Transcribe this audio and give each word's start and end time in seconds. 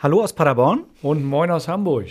Hallo 0.00 0.22
aus 0.22 0.32
Paderborn. 0.32 0.84
Und 1.02 1.24
moin 1.24 1.50
aus 1.50 1.66
Hamburg. 1.66 2.06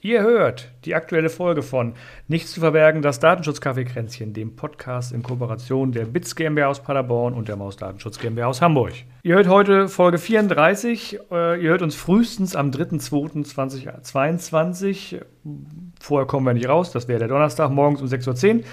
Ihr 0.00 0.20
hört 0.20 0.72
die 0.84 0.96
aktuelle 0.96 1.30
Folge 1.30 1.62
von 1.62 1.94
Nichts 2.26 2.50
zu 2.50 2.58
verbergen, 2.58 3.02
das 3.02 3.20
Datenschutzkaffeekränzchen, 3.20 4.32
dem 4.32 4.56
Podcast 4.56 5.12
in 5.12 5.22
Kooperation 5.22 5.92
der 5.92 6.06
BITS 6.06 6.34
GmbH 6.34 6.66
aus 6.66 6.82
Paderborn 6.82 7.34
und 7.34 7.46
der 7.46 7.54
Maus 7.54 7.76
Datenschutz 7.76 8.18
GmbH 8.18 8.48
aus 8.48 8.60
Hamburg. 8.60 8.94
Ihr 9.22 9.36
hört 9.36 9.46
heute 9.46 9.86
Folge 9.86 10.18
34. 10.18 11.20
Äh, 11.30 11.62
ihr 11.62 11.70
hört 11.70 11.82
uns 11.82 11.94
frühestens 11.94 12.56
am 12.56 12.72
3.2.2022. 12.72 15.20
Vorher 16.00 16.26
kommen 16.26 16.46
wir 16.46 16.54
nicht 16.54 16.68
raus, 16.68 16.90
das 16.90 17.06
wäre 17.06 17.20
der 17.20 17.28
Donnerstag 17.28 17.70
morgens 17.70 18.02
um 18.02 18.08
6.10 18.08 18.56
Uhr. 18.56 18.64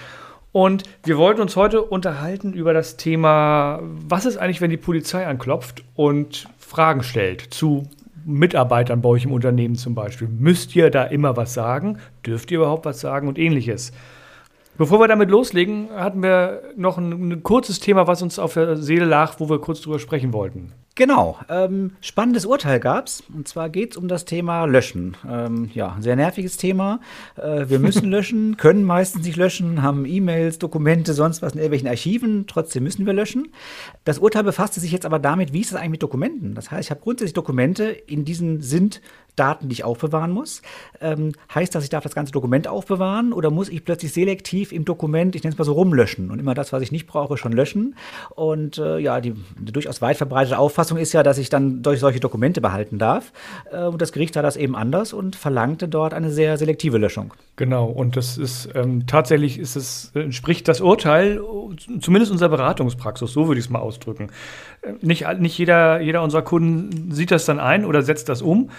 Und 0.52 0.82
wir 1.04 1.20
wollten 1.20 1.42
uns 1.42 1.56
heute 1.56 1.84
unterhalten 1.84 2.54
über 2.54 2.74
das 2.74 2.98
Thema, 2.98 3.82
was 3.84 4.26
ist 4.26 4.38
eigentlich, 4.38 4.62
wenn 4.62 4.72
die 4.72 4.78
Polizei 4.78 5.28
anklopft 5.28 5.84
und 5.94 6.48
Fragen 6.58 7.04
stellt 7.04 7.54
zu 7.54 7.88
Mitarbeitern 8.28 9.02
bei 9.02 9.10
euch 9.10 9.26
im 9.26 9.32
Unternehmen 9.32 9.76
zum 9.76 9.96
Beispiel. 9.96 10.28
Müsst 10.28 10.76
ihr 10.76 10.92
da 10.92 11.04
immer 11.06 11.38
was 11.38 11.54
sagen? 11.54 11.98
Dürft 12.26 12.52
ihr 12.52 12.58
überhaupt 12.58 12.86
was 12.86 13.00
sagen 13.00 13.28
und 13.28 13.40
ähnliches? 13.40 13.94
Bevor 14.78 15.00
wir 15.00 15.08
damit 15.08 15.32
loslegen, 15.32 15.90
hatten 15.96 16.22
wir 16.22 16.62
noch 16.76 16.98
ein, 16.98 17.32
ein 17.32 17.44
kurzes 17.44 17.80
Thema, 17.80 18.06
was 18.06 18.22
uns 18.22 18.38
auf 18.38 18.54
der 18.54 18.78
Seele 18.78 19.06
lag, 19.06 19.40
wo 19.40 19.50
wir 19.50 19.60
kurz 19.60 19.82
drüber 19.82 19.98
sprechen 19.98 20.34
wollten. 20.34 20.74
Genau, 20.98 21.38
ähm, 21.48 21.92
spannendes 22.02 22.48
Urteil 22.48 22.80
gab's. 22.80 23.22
Und 23.32 23.48
zwar 23.48 23.70
geht's 23.70 23.98
um 23.98 24.08
das 24.08 24.26
Thema 24.26 24.66
Löschen. 24.66 25.16
Ähm, 25.30 25.70
ja, 25.76 25.94
ein 25.94 26.02
sehr 26.02 26.16
nerviges 26.16 26.58
Thema. 26.58 27.02
Äh, 27.36 27.70
wir 27.70 27.78
müssen 27.78 28.06
löschen, 28.10 28.58
können 28.58 28.84
meistens 28.84 29.24
nicht 29.24 29.36
löschen, 29.36 29.84
haben 29.84 30.06
E-Mails, 30.06 30.58
Dokumente, 30.58 31.14
sonst 31.14 31.44
was 31.44 31.54
in 31.54 31.60
irgendwelchen 31.60 31.88
Archiven. 31.88 32.48
Trotzdem 32.48 32.84
müssen 32.84 33.06
wir 33.06 33.14
löschen. 33.14 33.50
Das 34.06 34.18
Urteil 34.18 34.44
befasste 34.44 34.80
sich 34.80 34.92
jetzt 34.92 35.06
aber 35.06 35.20
damit, 35.20 35.54
wie 35.54 35.62
ist 35.62 35.70
es 35.70 35.76
eigentlich 35.76 35.92
mit 35.92 36.04
Dokumenten? 36.04 36.56
Das 36.56 36.72
heißt, 36.72 36.88
ich 36.88 36.90
habe 36.90 37.02
grundsätzlich 37.02 37.36
Dokumente, 37.36 37.86
in 37.86 38.26
diesen 38.26 38.64
sind 38.64 39.00
Daten, 39.38 39.70
die 39.70 39.74
ich 39.74 39.84
aufbewahren 39.84 40.32
muss. 40.32 40.62
Ähm, 41.00 41.32
heißt 41.54 41.74
das, 41.74 41.84
ich 41.84 41.90
darf 41.90 42.04
das 42.04 42.16
ganze 42.16 42.32
Dokument 42.32 42.68
aufbewahren 42.68 43.32
oder 43.32 43.50
muss 43.52 43.70
ich 43.70 43.86
plötzlich 43.86 44.12
selektiv 44.12 44.72
im 44.72 44.84
Dokument, 44.84 45.36
ich 45.36 45.44
nenne 45.44 45.54
es 45.54 45.58
mal 45.58 45.64
so, 45.64 45.74
rumlöschen 45.74 46.32
und 46.32 46.40
immer 46.40 46.54
das, 46.54 46.74
was 46.74 46.82
ich 46.82 46.92
nicht 46.92 47.08
brauche, 47.08 47.38
schon 47.38 47.52
löschen? 47.52 47.96
Und 48.36 48.78
äh, 48.78 48.98
ja, 48.98 49.22
die, 49.22 49.34
die 49.60 49.72
durchaus 49.72 50.02
weit 50.02 50.18
verbreitete 50.18 50.58
Auffassung 50.58 50.98
ist 50.98 51.14
ja, 51.14 51.24
dass 51.24 51.38
ich 51.38 51.50
dann 51.50 51.84
durch 51.84 52.00
solche 52.00 52.20
Dokumente 52.20 52.62
behalten 52.62 52.98
darf. 52.98 53.32
Äh, 53.72 53.86
und 53.86 54.02
das 54.02 54.12
Gericht 54.12 54.34
sah 54.34 54.42
das 54.42 54.58
eben 54.58 54.76
anders 54.76 55.14
und 55.14 55.36
verlangte 55.36 55.88
dort 55.88 56.14
eine 56.14 56.32
sehr 56.32 56.58
selektive 56.58 56.98
Löschung. 56.98 57.34
Genau, 57.56 57.86
und 57.86 58.18
das 58.18 58.38
ist 58.38 58.70
ähm, 58.76 59.08
tatsächlich 59.08 59.58
ist 59.60 59.76
es, 59.76 60.12
entspricht 60.14 60.68
das 60.68 60.82
Urteil, 60.82 61.42
zumindest 62.02 62.32
unserer 62.32 62.50
Beratungspraxis, 62.50 63.32
so 63.32 63.48
würde 63.48 63.60
ich 63.60 63.66
es 63.66 63.70
mal 63.72 63.80
ausdrücken. 63.80 64.30
Äh, 64.82 64.94
nicht, 65.02 65.26
nicht 65.40 65.58
jeder, 65.58 66.02
jeder 66.02 66.22
unserer 66.24 66.44
Kunden 66.44 67.12
sieht 67.12 67.32
das 67.32 67.46
dann 67.46 67.60
ein 67.60 67.86
oder 67.86 68.02
setzt 68.02 68.30
das 68.30 68.42
um. 68.42 68.70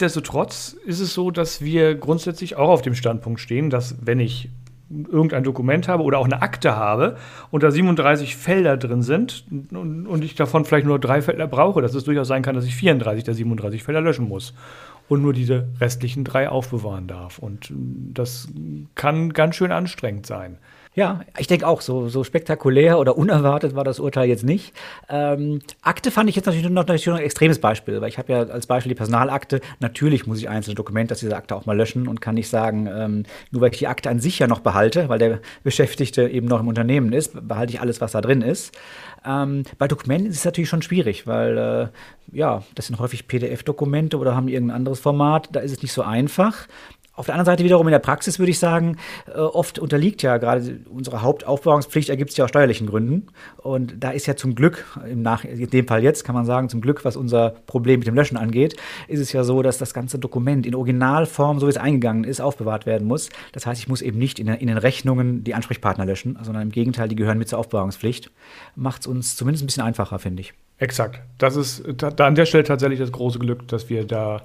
Nichtsdestotrotz 0.00 0.78
ist 0.86 1.00
es 1.00 1.12
so, 1.12 1.30
dass 1.30 1.60
wir 1.60 1.94
grundsätzlich 1.94 2.56
auch 2.56 2.70
auf 2.70 2.80
dem 2.80 2.94
Standpunkt 2.94 3.38
stehen, 3.38 3.68
dass 3.68 3.96
wenn 4.00 4.18
ich 4.18 4.48
irgendein 4.88 5.44
Dokument 5.44 5.88
habe 5.88 6.04
oder 6.04 6.18
auch 6.18 6.24
eine 6.24 6.40
Akte 6.40 6.74
habe 6.74 7.18
und 7.50 7.62
da 7.62 7.70
37 7.70 8.34
Felder 8.34 8.78
drin 8.78 9.02
sind 9.02 9.44
und, 9.50 10.06
und, 10.06 10.24
ich 10.24 10.36
davon 10.36 10.64
vielleicht 10.64 10.86
nur 10.86 10.98
drei 10.98 11.20
Felder 11.20 11.46
brauche, 11.46 11.82
dass 11.82 11.94
es 11.94 12.04
durchaus 12.04 12.28
sein 12.28 12.42
kann, 12.42 12.54
dass 12.54 12.64
ich 12.64 12.74
34 12.76 13.24
der 13.24 13.34
37 13.34 13.82
Felder 13.82 14.00
löschen 14.00 14.26
muss 14.26 14.54
und 15.10 15.20
nur 15.20 15.34
diese 15.34 15.68
restlichen 15.80 16.24
drei 16.24 16.48
aufbewahren 16.48 17.06
darf. 17.06 17.38
Und 17.38 17.70
das 17.70 18.48
kann 18.94 19.34
ganz 19.34 19.56
schön 19.56 19.70
anstrengend 19.70 20.24
sein. 20.24 20.56
Ja, 21.00 21.20
ich 21.38 21.46
denke 21.46 21.66
auch, 21.66 21.80
so, 21.80 22.10
so 22.10 22.24
spektakulär 22.24 22.98
oder 22.98 23.16
unerwartet 23.16 23.74
war 23.74 23.84
das 23.84 24.00
Urteil 24.00 24.28
jetzt 24.28 24.44
nicht. 24.44 24.74
Ähm, 25.08 25.60
Akte 25.80 26.10
fand 26.10 26.28
ich 26.28 26.36
jetzt 26.36 26.44
natürlich 26.44 26.68
noch, 26.68 26.74
natürlich 26.74 27.06
noch 27.06 27.16
ein 27.16 27.22
extremes 27.22 27.58
Beispiel, 27.58 28.02
weil 28.02 28.10
ich 28.10 28.18
habe 28.18 28.30
ja 28.30 28.42
als 28.42 28.66
Beispiel 28.66 28.90
die 28.90 28.96
Personalakte. 28.96 29.62
Natürlich 29.78 30.26
muss 30.26 30.40
ich 30.40 30.50
einzelne 30.50 30.74
Dokumente 30.74 31.14
aus 31.14 31.20
dieser 31.20 31.38
Akte 31.38 31.56
auch 31.56 31.64
mal 31.64 31.74
löschen 31.74 32.06
und 32.06 32.20
kann 32.20 32.34
nicht 32.34 32.50
sagen, 32.50 32.86
ähm, 32.86 33.22
nur 33.50 33.62
weil 33.62 33.72
ich 33.72 33.78
die 33.78 33.86
Akte 33.86 34.10
an 34.10 34.20
sich 34.20 34.40
ja 34.40 34.46
noch 34.46 34.60
behalte, 34.60 35.08
weil 35.08 35.18
der 35.18 35.38
Beschäftigte 35.62 36.28
eben 36.28 36.48
noch 36.48 36.60
im 36.60 36.68
Unternehmen 36.68 37.14
ist, 37.14 37.48
behalte 37.48 37.72
ich 37.72 37.80
alles, 37.80 38.02
was 38.02 38.12
da 38.12 38.20
drin 38.20 38.42
ist. 38.42 38.76
Ähm, 39.24 39.62
bei 39.78 39.88
Dokumenten 39.88 40.28
ist 40.28 40.36
es 40.36 40.44
natürlich 40.44 40.68
schon 40.68 40.82
schwierig, 40.82 41.26
weil 41.26 41.56
äh, 41.56 42.36
ja, 42.36 42.62
das 42.74 42.88
sind 42.88 42.98
häufig 42.98 43.26
PDF-Dokumente 43.26 44.18
oder 44.18 44.34
haben 44.34 44.48
irgendein 44.48 44.76
anderes 44.76 45.00
Format. 45.00 45.48
Da 45.52 45.60
ist 45.60 45.72
es 45.72 45.82
nicht 45.82 45.92
so 45.92 46.02
einfach. 46.02 46.68
Auf 47.20 47.26
der 47.26 47.34
anderen 47.34 47.52
Seite 47.52 47.64
wiederum 47.64 47.86
in 47.86 47.92
der 47.92 47.98
Praxis 47.98 48.38
würde 48.38 48.48
ich 48.48 48.58
sagen, 48.58 48.96
äh, 49.26 49.32
oft 49.38 49.78
unterliegt 49.78 50.22
ja 50.22 50.38
gerade 50.38 50.80
unsere 50.88 51.20
Hauptaufbewahrungspflicht, 51.20 52.08
ergibt 52.08 52.30
es 52.30 52.38
ja 52.38 52.44
aus 52.44 52.48
steuerlichen 52.48 52.86
Gründen. 52.86 53.26
Und 53.58 54.02
da 54.02 54.12
ist 54.12 54.24
ja 54.24 54.36
zum 54.36 54.54
Glück, 54.54 54.86
im 55.06 55.20
Nach 55.20 55.44
in 55.44 55.68
dem 55.68 55.86
Fall 55.86 56.02
jetzt 56.02 56.24
kann 56.24 56.34
man 56.34 56.46
sagen, 56.46 56.70
zum 56.70 56.80
Glück, 56.80 57.04
was 57.04 57.18
unser 57.18 57.50
Problem 57.66 57.98
mit 57.98 58.08
dem 58.08 58.14
Löschen 58.14 58.38
angeht, 58.38 58.74
ist 59.06 59.20
es 59.20 59.34
ja 59.34 59.44
so, 59.44 59.60
dass 59.60 59.76
das 59.76 59.92
ganze 59.92 60.18
Dokument 60.18 60.64
in 60.64 60.74
Originalform, 60.74 61.60
so 61.60 61.66
wie 61.66 61.70
es 61.70 61.76
eingegangen 61.76 62.24
ist, 62.24 62.40
aufbewahrt 62.40 62.86
werden 62.86 63.06
muss. 63.06 63.28
Das 63.52 63.66
heißt, 63.66 63.82
ich 63.82 63.88
muss 63.88 64.00
eben 64.00 64.18
nicht 64.18 64.38
in, 64.38 64.48
in 64.48 64.68
den 64.68 64.78
Rechnungen 64.78 65.44
die 65.44 65.52
Ansprechpartner 65.54 66.06
löschen, 66.06 66.38
sondern 66.40 66.62
im 66.62 66.70
Gegenteil, 66.70 67.08
die 67.08 67.16
gehören 67.16 67.36
mit 67.36 67.50
zur 67.50 67.58
Aufbewahrungspflicht. 67.58 68.30
Macht 68.76 69.02
es 69.02 69.06
uns 69.06 69.36
zumindest 69.36 69.62
ein 69.62 69.66
bisschen 69.66 69.82
einfacher, 69.82 70.18
finde 70.18 70.40
ich. 70.40 70.54
Exakt. 70.78 71.20
Das 71.36 71.56
ist 71.56 71.84
da, 71.98 72.10
da 72.10 72.26
an 72.26 72.34
der 72.34 72.46
Stelle 72.46 72.64
tatsächlich 72.64 72.98
das 72.98 73.12
große 73.12 73.38
Glück, 73.38 73.68
dass 73.68 73.90
wir 73.90 74.06
da 74.06 74.40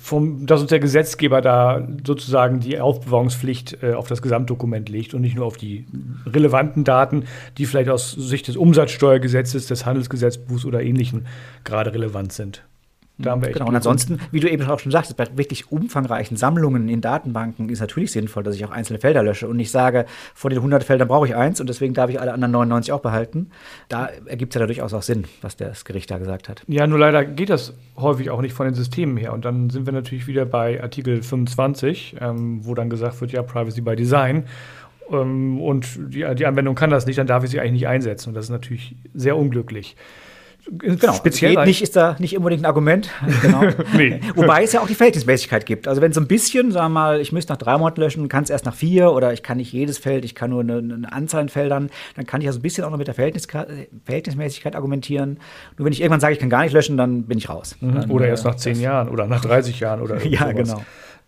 vom, 0.00 0.46
dass 0.46 0.60
uns 0.60 0.70
der 0.70 0.78
Gesetzgeber 0.78 1.40
da 1.40 1.86
sozusagen 2.06 2.60
die 2.60 2.78
Aufbewahrungspflicht 2.78 3.82
äh, 3.82 3.94
auf 3.94 4.06
das 4.06 4.22
Gesamtdokument 4.22 4.88
legt 4.88 5.14
und 5.14 5.22
nicht 5.22 5.34
nur 5.34 5.46
auf 5.46 5.56
die 5.56 5.86
relevanten 6.24 6.84
Daten, 6.84 7.24
die 7.58 7.66
vielleicht 7.66 7.90
aus 7.90 8.12
Sicht 8.12 8.48
des 8.48 8.56
Umsatzsteuergesetzes, 8.56 9.66
des 9.66 9.84
Handelsgesetzbuchs 9.84 10.64
oder 10.64 10.82
ähnlichen 10.82 11.26
gerade 11.64 11.92
relevant 11.92 12.32
sind. 12.32 12.64
Da 13.18 13.30
haben 13.30 13.42
wir 13.42 13.50
genau, 13.50 13.66
und 13.66 13.74
ansonsten, 13.74 14.20
wie 14.30 14.40
du 14.40 14.50
eben 14.50 14.62
auch 14.64 14.78
schon 14.78 14.92
sagst, 14.92 15.16
bei 15.16 15.26
wirklich 15.36 15.72
umfangreichen 15.72 16.36
Sammlungen 16.36 16.88
in 16.88 17.00
Datenbanken 17.00 17.70
ist 17.70 17.80
natürlich 17.80 18.12
sinnvoll, 18.12 18.42
dass 18.42 18.54
ich 18.54 18.64
auch 18.64 18.70
einzelne 18.70 18.98
Felder 18.98 19.22
lösche 19.22 19.48
und 19.48 19.56
nicht 19.56 19.70
sage, 19.70 20.04
von 20.34 20.50
den 20.50 20.58
100 20.58 20.84
Feldern 20.84 21.08
brauche 21.08 21.26
ich 21.26 21.34
eins 21.34 21.60
und 21.60 21.68
deswegen 21.68 21.94
darf 21.94 22.10
ich 22.10 22.20
alle 22.20 22.34
anderen 22.34 22.52
99 22.52 22.92
auch 22.92 23.00
behalten. 23.00 23.50
Da 23.88 24.10
ergibt 24.26 24.54
es 24.54 24.60
ja 24.60 24.66
durchaus 24.66 24.92
auch 24.92 25.02
Sinn, 25.02 25.24
was 25.40 25.56
das 25.56 25.86
Gericht 25.86 26.10
da 26.10 26.18
gesagt 26.18 26.50
hat. 26.50 26.62
Ja, 26.68 26.86
nur 26.86 26.98
leider 26.98 27.24
geht 27.24 27.48
das 27.48 27.72
häufig 27.96 28.28
auch 28.30 28.42
nicht 28.42 28.52
von 28.52 28.66
den 28.66 28.74
Systemen 28.74 29.16
her. 29.16 29.32
Und 29.32 29.46
dann 29.46 29.70
sind 29.70 29.86
wir 29.86 29.94
natürlich 29.94 30.26
wieder 30.26 30.44
bei 30.44 30.82
Artikel 30.82 31.22
25, 31.22 32.16
ähm, 32.20 32.66
wo 32.66 32.74
dann 32.74 32.90
gesagt 32.90 33.20
wird, 33.22 33.32
ja, 33.32 33.42
Privacy 33.42 33.80
by 33.80 33.96
Design. 33.96 34.44
Ähm, 35.10 35.60
und 35.60 35.86
die, 36.12 36.26
die 36.34 36.46
Anwendung 36.46 36.74
kann 36.74 36.90
das 36.90 37.06
nicht, 37.06 37.18
dann 37.18 37.26
darf 37.26 37.44
ich 37.44 37.50
sie 37.50 37.60
eigentlich 37.60 37.72
nicht 37.72 37.88
einsetzen. 37.88 38.30
Und 38.30 38.34
das 38.34 38.46
ist 38.46 38.50
natürlich 38.50 38.94
sehr 39.14 39.36
unglücklich. 39.36 39.96
Genau, 40.68 41.12
speziell 41.12 41.54
geht 41.54 41.64
nicht 41.64 41.82
ist 41.82 41.94
da 41.94 42.16
nicht 42.18 42.36
unbedingt 42.36 42.62
ein 42.62 42.66
Argument. 42.66 43.10
Genau. 43.42 43.62
nee. 43.96 44.20
Wobei 44.34 44.64
es 44.64 44.72
ja 44.72 44.80
auch 44.80 44.86
die 44.86 44.94
Verhältnismäßigkeit 44.94 45.66
gibt. 45.66 45.86
Also 45.86 46.00
wenn 46.00 46.12
so 46.12 46.20
ein 46.20 46.26
bisschen, 46.26 46.72
sagen 46.72 46.86
wir 46.86 47.00
mal, 47.00 47.20
ich 47.20 47.32
müsste 47.32 47.52
nach 47.52 47.58
drei 47.58 47.76
Monaten 47.78 48.00
löschen, 48.00 48.28
kann 48.28 48.44
es 48.44 48.50
erst 48.50 48.64
nach 48.64 48.74
vier 48.74 49.12
oder 49.12 49.32
ich 49.32 49.42
kann 49.42 49.58
nicht 49.58 49.72
jedes 49.72 49.98
Feld, 49.98 50.24
ich 50.24 50.34
kann 50.34 50.50
nur 50.50 50.60
eine, 50.60 50.78
eine 50.78 51.12
Anzahl 51.12 51.42
an 51.42 51.48
Feldern, 51.48 51.90
dann 52.16 52.26
kann 52.26 52.40
ich 52.40 52.46
ja 52.46 52.52
so 52.52 52.58
ein 52.58 52.62
bisschen 52.62 52.84
auch 52.84 52.90
noch 52.90 52.98
mit 52.98 53.06
der 53.06 53.14
Verhältnis, 53.14 53.46
Verhältnismäßigkeit 54.04 54.74
argumentieren. 54.74 55.38
Nur 55.76 55.86
wenn 55.86 55.92
ich 55.92 56.00
irgendwann 56.00 56.20
sage, 56.20 56.34
ich 56.34 56.40
kann 56.40 56.50
gar 56.50 56.62
nicht 56.62 56.72
löschen, 56.72 56.96
dann 56.96 57.24
bin 57.24 57.38
ich 57.38 57.48
raus. 57.48 57.76
Mhm. 57.80 57.94
Dann, 57.94 58.10
oder 58.10 58.26
erst 58.26 58.44
nach 58.44 58.56
zehn 58.56 58.80
Jahren 58.80 59.08
oder 59.08 59.26
nach 59.26 59.42
30 59.42 59.78
Jahren 59.80 60.00
oder 60.00 60.24
Ja, 60.24 60.50
sowas. 60.50 60.54
genau. 60.54 60.82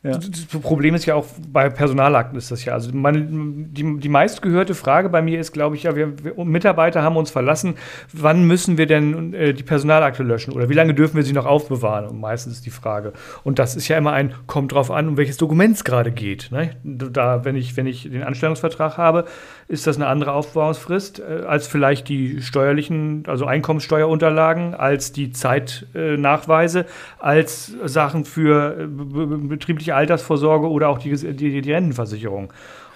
Ja. 0.05 0.13
Das 0.13 0.47
Problem 0.63 0.95
ist 0.95 1.07
ja 1.07 1.17
auch 1.17 1.27
bei 1.49 1.69
Personalakten 1.71 2.39
ist 2.39 2.53
das 2.53 2.65
ja. 2.65 2.73
Also 2.73 2.93
man, 2.93 3.75
die, 3.75 3.99
die 3.99 4.09
meistgehörte 4.09 4.77
Frage 4.77 5.09
bei 5.09 5.23
mir 5.23 5.41
ist, 5.41 5.51
glaube 5.51 5.75
ich, 5.75 5.83
ja, 5.83 5.97
wir, 5.97 6.13
wir, 6.23 6.45
Mitarbeiter 6.45 7.03
haben 7.03 7.17
uns 7.17 7.33
verlassen. 7.33 7.75
Wann 8.13 8.45
müssen 8.45 8.79
wir 8.79 8.87
denn 8.87 9.35
äh, 9.35 9.53
die 9.53 9.65
Personalakte 9.65 10.23
löschen 10.23 10.53
oder 10.53 10.69
wie 10.69 10.75
lange 10.75 10.95
dürfen 10.95 11.17
wir 11.17 11.25
sie 11.25 11.33
noch 11.33 11.47
aufbewahren? 11.47 12.07
Und 12.07 12.21
meistens 12.21 12.55
ist 12.55 12.67
die 12.67 12.71
Frage. 12.71 13.13
Und 13.43 13.59
das 13.59 13.75
ist 13.75 13.89
ja 13.89 13.99
immer 13.99 14.13
ein, 14.13 14.35
kommt 14.47 14.71
drauf 14.71 14.93
an, 14.93 15.09
um 15.09 15.17
welches 15.17 15.37
Dokument 15.37 15.75
es 15.75 15.83
gerade 15.83 16.13
geht. 16.13 16.53
Ne? 16.53 16.77
Da, 16.85 17.45
wenn 17.45 17.57
ich, 17.57 17.77
wenn 17.77 17.89
ich 17.89 18.09
den 18.09 18.23
Anstellungsvertrag 18.23 18.99
habe, 18.99 19.25
ist 19.67 19.89
das 19.89 19.97
eine 19.97 20.07
andere 20.07 20.33
Aufbewahrungsfrist 20.33 21.19
äh, 21.19 21.43
als 21.45 21.67
vielleicht 21.67 22.09
die 22.09 22.41
steuerlichen, 22.41 23.25
also 23.27 23.47
Einkommenssteuerunterlagen, 23.47 24.75
als 24.77 25.11
die 25.11 25.33
Zeitnachweise, 25.33 26.81
äh, 26.81 26.85
als 27.19 27.73
Sachen 27.85 28.25
für 28.25 28.79
äh, 28.79 28.87
betriebliche 28.87 29.88
betriebliche 29.89 29.95
Altersvorsorge 29.95 30.69
oder 30.69 30.89
auch 30.89 30.99
die, 30.99 31.15
die, 31.35 31.61
die 31.61 31.73
Rentenversicherung. 31.73 32.53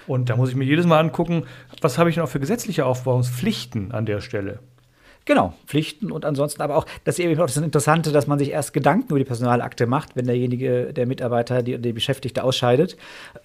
Und 0.06 0.30
da 0.30 0.36
muss 0.36 0.50
ich 0.50 0.56
mir 0.56 0.64
jedes 0.64 0.86
Mal 0.86 0.98
angucken, 0.98 1.44
was 1.80 1.96
habe 1.96 2.10
ich 2.10 2.16
noch 2.16 2.28
für 2.28 2.40
gesetzliche 2.40 2.84
Aufbauungspflichten 2.86 3.92
an 3.92 4.04
der 4.04 4.20
Stelle. 4.20 4.58
Genau, 5.24 5.54
Pflichten 5.66 6.10
und 6.10 6.24
ansonsten 6.24 6.60
aber 6.62 6.76
auch, 6.76 6.84
das 7.04 7.16
ist 7.16 7.24
eben 7.24 7.40
auch 7.40 7.46
das 7.46 7.56
Interessante, 7.56 8.10
dass 8.10 8.26
man 8.26 8.40
sich 8.40 8.50
erst 8.50 8.72
Gedanken 8.72 9.10
über 9.10 9.20
die 9.20 9.24
Personalakte 9.24 9.86
macht, 9.86 10.16
wenn 10.16 10.26
derjenige, 10.26 10.92
der 10.92 11.06
Mitarbeiter, 11.06 11.62
die, 11.62 11.78
die 11.78 11.92
Beschäftigte 11.92 12.42
ausscheidet, 12.42 12.96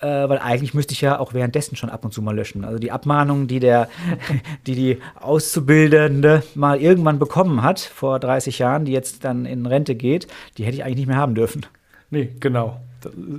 äh, 0.02 0.08
weil 0.08 0.40
eigentlich 0.40 0.74
müsste 0.74 0.94
ich 0.94 1.02
ja 1.02 1.20
auch 1.20 1.36
währenddessen 1.36 1.76
schon 1.76 1.92
ab 1.92 2.04
und 2.04 2.16
zu 2.16 2.24
mal 2.24 2.36
löschen. 2.36 2.66
Also 2.66 2.80
die 2.80 2.92
Abmahnung, 2.92 3.46
die 3.46 3.60
der, 3.60 3.90
die 4.66 4.74
die 4.74 4.98
Auszubildende 5.22 6.42
mal 6.56 6.82
irgendwann 6.82 7.20
bekommen 7.20 7.62
hat, 7.62 7.80
vor 7.80 8.20
30 8.20 8.58
Jahren, 8.58 8.86
die 8.86 8.92
jetzt 8.92 9.24
dann 9.24 9.46
in 9.46 9.68
Rente 9.68 9.94
geht, 9.94 10.26
die 10.58 10.64
hätte 10.64 10.78
ich 10.78 10.84
eigentlich 10.84 10.98
nicht 10.98 11.08
mehr 11.08 11.18
haben 11.18 11.36
dürfen. 11.36 11.64
Nee, 12.10 12.30
genau. 12.40 12.80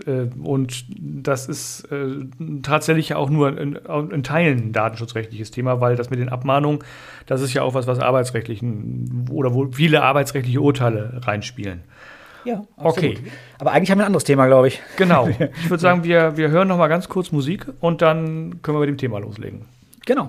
Äh, 0.07 0.29
und 0.43 0.85
das 0.99 1.49
ist 1.49 1.85
äh, 1.91 2.27
tatsächlich 2.63 3.15
auch 3.15 3.31
nur 3.31 3.59
in, 3.59 3.77
in, 3.77 4.23
Teilen 4.23 4.59
ein 4.59 4.73
datenschutzrechtliches 4.73 5.51
Thema, 5.51 5.81
weil 5.81 5.97
das 5.97 6.11
mit 6.11 6.19
den 6.19 6.29
Abmahnungen, 6.29 6.81
das 7.27 7.41
ist 7.41 7.55
ja 7.55 7.63
auch 7.63 7.75
was, 7.75 7.87
was 7.87 7.99
arbeitsrechtlichen 7.99 9.27
oder 9.31 9.55
wo 9.55 9.71
viele 9.73 10.03
arbeitsrechtliche 10.03 10.61
Urteile 10.61 11.21
reinspielen. 11.25 11.83
Ja, 12.45 12.65
Okay. 12.77 13.19
Aber 13.59 13.73
eigentlich 13.73 13.91
haben 13.91 13.99
wir 13.99 14.05
ein 14.05 14.09
anderes 14.09 14.25
Thema, 14.25 14.47
glaube 14.47 14.69
ich. 14.69 14.81
Genau. 14.97 15.29
Ich 15.39 15.71
würde 15.71 15.81
sagen, 15.81 16.05
wir, 16.05 16.37
wir 16.37 16.49
hören 16.51 16.69
noch 16.69 16.79
mal 16.79 16.89
ganz 16.89 17.09
kurz 17.09 17.33
Musik 17.33 17.67
und 17.81 18.01
dann 18.01 18.63
können 18.63 18.77
wir 18.77 18.81
mit 18.81 18.89
dem 18.89 18.99
Thema 18.99 19.19
loslegen. 19.19 19.67
Genau. 20.07 20.29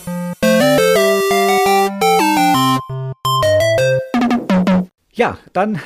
Ja, 5.21 5.37
dann 5.53 5.79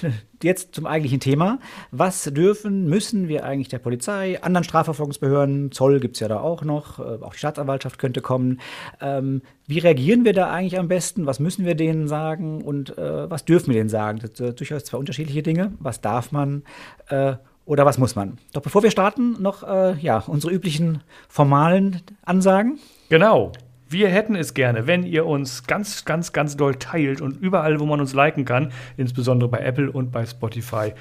jetzt 0.44 0.76
zum 0.76 0.86
eigentlichen 0.86 1.20
Thema. 1.20 1.60
Was 1.92 2.24
dürfen, 2.24 2.86
müssen 2.86 3.28
wir 3.28 3.44
eigentlich 3.44 3.68
der 3.68 3.80
Polizei, 3.80 4.42
anderen 4.42 4.64
Strafverfolgungsbehörden, 4.64 5.74
Zoll 5.74 6.00
gibt 6.00 6.16
es 6.16 6.22
ja 6.22 6.30
da 6.30 6.40
auch 6.40 6.64
noch, 6.64 7.00
äh, 7.00 7.22
auch 7.22 7.34
die 7.34 7.40
Staatsanwaltschaft 7.40 8.00
könnte 8.00 8.22
kommen. 8.22 8.62
Ähm, 9.02 9.42
wie 9.68 9.80
reagieren 9.80 10.24
wir 10.24 10.32
da 10.32 10.50
eigentlich 10.50 10.80
am 10.80 10.88
besten? 10.88 11.26
Was 11.26 11.42
müssen 11.42 11.66
wir 11.66 11.76
denen 11.76 12.08
sagen 12.08 12.62
und 12.62 12.98
äh, 12.98 13.30
was 13.30 13.44
dürfen 13.44 13.68
wir 13.68 13.74
denen 13.74 13.90
sagen? 13.90 14.20
Das 14.20 14.38
sind 14.38 14.58
durchaus 14.58 14.86
zwei 14.86 15.00
unterschiedliche 15.00 15.44
Dinge. 15.44 15.74
Was 15.80 16.00
darf 16.00 16.32
man 16.32 16.64
äh, 17.10 17.34
oder 17.66 17.86
was 17.86 17.98
muss 17.98 18.16
man? 18.16 18.38
Doch 18.54 18.62
bevor 18.62 18.84
wir 18.84 18.92
starten, 18.92 19.36
noch 19.42 19.64
äh, 19.64 19.98
ja, 20.00 20.24
unsere 20.28 20.54
üblichen 20.54 21.02
formalen 21.28 22.00
Ansagen. 22.24 22.80
Genau. 23.10 23.52
Wir 23.88 24.10
hätten 24.10 24.36
es 24.36 24.54
gerne, 24.54 24.88
wenn 24.88 25.04
ihr 25.04 25.26
uns 25.26 25.68
ganz, 25.68 26.06
ganz, 26.06 26.34
ganz 26.34 26.58
doll 26.58 26.76
teilt 26.76 27.22
und 27.22 27.40
überall, 27.40 27.80
wo 27.80 27.86
man 27.86 28.00
uns 28.00 28.14
liken 28.14 28.46
kann, 28.46 28.72
insbesondere 28.98 29.50
bei 29.50 29.60
Apple 29.60 29.92
und 29.92 30.12
bei 30.12 30.26
Spotify, 30.26 30.94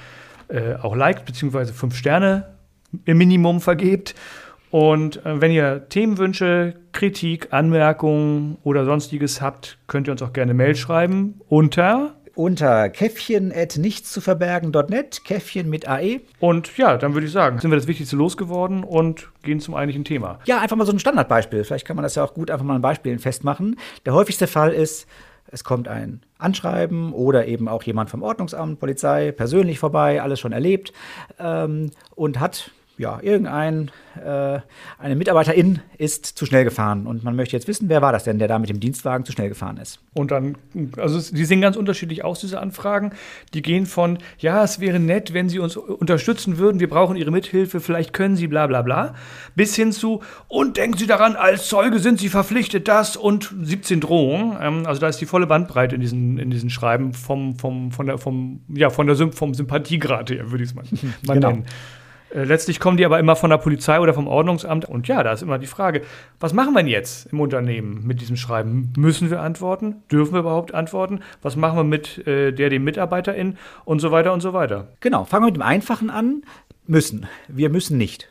äh, 0.48 0.74
auch 0.74 0.94
liked, 0.94 1.24
beziehungsweise 1.24 1.72
fünf 1.72 1.96
Sterne 1.96 2.54
im 3.04 3.18
Minimum 3.18 3.60
vergebt. 3.60 4.14
Und 4.70 5.24
äh, 5.24 5.40
wenn 5.40 5.52
ihr 5.52 5.88
Themenwünsche, 5.88 6.74
Kritik, 6.92 7.52
Anmerkungen 7.52 8.58
oder 8.64 8.84
sonstiges 8.84 9.40
habt, 9.40 9.78
könnt 9.86 10.08
ihr 10.08 10.12
uns 10.12 10.22
auch 10.22 10.32
gerne 10.32 10.52
Mail 10.52 10.74
schreiben 10.74 11.40
unter. 11.48 12.16
Unter 12.34 12.88
käffchen.nichtszuverbergen.net, 12.88 15.24
Käffchen 15.24 15.70
mit. 15.70 15.88
AE. 15.88 16.20
Und 16.40 16.76
ja, 16.76 16.96
dann 16.96 17.14
würde 17.14 17.26
ich 17.26 17.32
sagen, 17.32 17.60
sind 17.60 17.70
wir 17.70 17.76
das 17.76 17.86
Wichtigste 17.86 18.16
losgeworden 18.16 18.84
und 18.84 19.30
gehen 19.42 19.60
zum 19.60 19.74
eigentlichen 19.74 20.04
Thema. 20.04 20.38
Ja, 20.44 20.60
einfach 20.60 20.76
mal 20.76 20.86
so 20.86 20.92
ein 20.92 20.98
Standardbeispiel. 20.98 21.64
Vielleicht 21.64 21.86
kann 21.86 21.96
man 21.96 22.02
das 22.02 22.14
ja 22.14 22.24
auch 22.24 22.34
gut 22.34 22.50
einfach 22.50 22.64
mal 22.64 22.74
an 22.74 22.82
Beispielen 22.82 23.18
festmachen. 23.18 23.78
Der 24.04 24.14
häufigste 24.14 24.46
Fall 24.46 24.72
ist, 24.72 25.06
es 25.46 25.62
kommt 25.62 25.88
ein 25.88 26.22
Anschreiben 26.38 27.12
oder 27.12 27.46
eben 27.46 27.68
auch 27.68 27.82
jemand 27.84 28.10
vom 28.10 28.22
Ordnungsamt, 28.22 28.80
Polizei, 28.80 29.30
persönlich 29.30 29.78
vorbei, 29.78 30.22
alles 30.22 30.40
schon 30.40 30.52
erlebt 30.52 30.92
ähm, 31.38 31.90
und 32.14 32.40
hat 32.40 32.70
ja, 32.96 33.18
irgendein, 33.22 33.90
äh, 34.24 34.60
eine 35.00 35.16
Mitarbeiterin 35.16 35.80
ist 35.98 36.26
zu 36.26 36.46
schnell 36.46 36.62
gefahren 36.62 37.06
und 37.08 37.24
man 37.24 37.34
möchte 37.34 37.56
jetzt 37.56 37.66
wissen, 37.66 37.88
wer 37.88 38.00
war 38.02 38.12
das 38.12 38.22
denn, 38.22 38.38
der 38.38 38.46
da 38.46 38.58
mit 38.60 38.68
dem 38.70 38.78
Dienstwagen 38.78 39.24
zu 39.24 39.32
schnell 39.32 39.48
gefahren 39.48 39.78
ist. 39.78 39.98
Und 40.14 40.30
dann, 40.30 40.56
also 40.96 41.18
es- 41.18 41.32
die 41.32 41.44
sehen 41.44 41.60
ganz 41.60 41.76
unterschiedlich 41.76 42.24
aus, 42.24 42.40
diese 42.40 42.60
Anfragen. 42.60 43.10
Die 43.52 43.62
gehen 43.62 43.86
von, 43.86 44.18
ja, 44.38 44.62
es 44.62 44.78
wäre 44.78 45.00
nett, 45.00 45.34
wenn 45.34 45.48
Sie 45.48 45.58
uns 45.58 45.76
unterstützen 45.76 46.58
würden, 46.58 46.78
wir 46.78 46.88
brauchen 46.88 47.16
Ihre 47.16 47.32
Mithilfe, 47.32 47.80
vielleicht 47.80 48.12
können 48.12 48.36
Sie 48.36 48.46
bla 48.46 48.68
bla 48.68 48.82
bla, 48.82 49.14
bis 49.56 49.74
hin 49.74 49.90
zu, 49.90 50.22
und 50.46 50.76
denken 50.76 50.96
Sie 50.96 51.08
daran, 51.08 51.34
als 51.34 51.68
Zeuge 51.68 51.98
sind 51.98 52.20
Sie 52.20 52.28
verpflichtet, 52.28 52.86
das 52.86 53.16
und 53.16 53.52
17 53.60 54.00
Drohungen. 54.00 54.56
Ähm, 54.60 54.86
also 54.86 55.00
da 55.00 55.08
ist 55.08 55.20
die 55.20 55.26
volle 55.26 55.48
Bandbreite 55.48 55.96
in 55.96 56.00
diesen, 56.00 56.38
in 56.38 56.50
diesen 56.50 56.70
Schreiben 56.70 57.12
vom, 57.12 57.56
vom, 57.58 57.90
von 57.90 58.06
der, 58.06 58.18
vom, 58.18 58.60
ja, 58.68 58.90
von 58.90 59.08
der, 59.08 59.16
vom 59.32 59.52
Sympathiegrad 59.52 60.30
her, 60.30 60.52
würde 60.52 60.62
ich 60.62 60.70
es 60.70 60.76
mal, 60.76 60.84
mal 61.26 61.34
Genau. 61.34 61.50
nennen. 61.50 61.64
Äh, 62.34 62.44
Letztlich 62.44 62.80
kommen 62.80 62.96
die 62.96 63.04
aber 63.04 63.18
immer 63.18 63.36
von 63.36 63.50
der 63.50 63.58
Polizei 63.58 64.00
oder 64.00 64.12
vom 64.12 64.26
Ordnungsamt. 64.26 64.84
Und 64.84 65.08
ja, 65.08 65.22
da 65.22 65.32
ist 65.32 65.42
immer 65.42 65.58
die 65.58 65.66
Frage, 65.66 66.02
was 66.40 66.52
machen 66.52 66.74
wir 66.74 66.80
denn 66.80 66.88
jetzt 66.88 67.32
im 67.32 67.40
Unternehmen 67.40 68.06
mit 68.06 68.20
diesem 68.20 68.36
Schreiben? 68.36 68.92
Müssen 68.96 69.30
wir 69.30 69.40
antworten? 69.40 70.02
Dürfen 70.10 70.34
wir 70.34 70.40
überhaupt 70.40 70.74
antworten? 70.74 71.20
Was 71.42 71.56
machen 71.56 71.76
wir 71.76 71.84
mit 71.84 72.26
äh, 72.26 72.52
der, 72.52 72.70
dem 72.70 72.84
MitarbeiterInnen? 72.84 73.56
Und 73.84 74.00
so 74.00 74.10
weiter 74.10 74.32
und 74.32 74.40
so 74.40 74.52
weiter. 74.52 74.88
Genau, 75.00 75.24
fangen 75.24 75.44
wir 75.44 75.48
mit 75.48 75.56
dem 75.56 75.62
Einfachen 75.62 76.10
an. 76.10 76.42
Müssen. 76.86 77.26
Wir 77.48 77.70
müssen 77.70 77.96
nicht. 77.96 78.28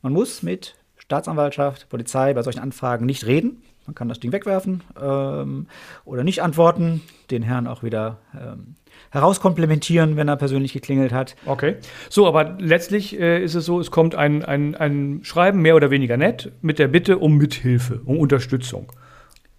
Man 0.00 0.12
muss 0.12 0.42
mit 0.42 0.74
Staatsanwaltschaft, 0.96 1.88
Polizei 1.88 2.34
bei 2.34 2.42
solchen 2.42 2.58
Anfragen 2.58 3.06
nicht 3.06 3.26
reden. 3.26 3.62
Man 3.86 3.94
kann 3.94 4.08
das 4.08 4.18
Ding 4.18 4.32
wegwerfen 4.32 4.82
ähm, 5.00 5.66
oder 6.04 6.24
nicht 6.24 6.42
antworten, 6.42 7.02
den 7.30 7.42
Herrn 7.42 7.66
auch 7.66 7.82
wieder 7.82 8.18
ähm, 8.34 8.74
herauskomplementieren, 9.12 10.16
wenn 10.16 10.28
er 10.28 10.36
persönlich 10.36 10.72
geklingelt 10.72 11.12
hat. 11.12 11.36
Okay. 11.46 11.76
So, 12.08 12.26
aber 12.26 12.56
letztlich 12.58 13.18
äh, 13.20 13.44
ist 13.44 13.54
es 13.54 13.66
so, 13.66 13.78
es 13.78 13.90
kommt 13.90 14.14
ein, 14.14 14.44
ein, 14.44 14.74
ein 14.74 15.20
Schreiben, 15.22 15.60
mehr 15.60 15.76
oder 15.76 15.90
weniger 15.90 16.16
nett, 16.16 16.50
mit 16.62 16.78
der 16.78 16.88
Bitte 16.88 17.18
um 17.18 17.36
Mithilfe, 17.36 18.00
um 18.04 18.18
Unterstützung. 18.18 18.90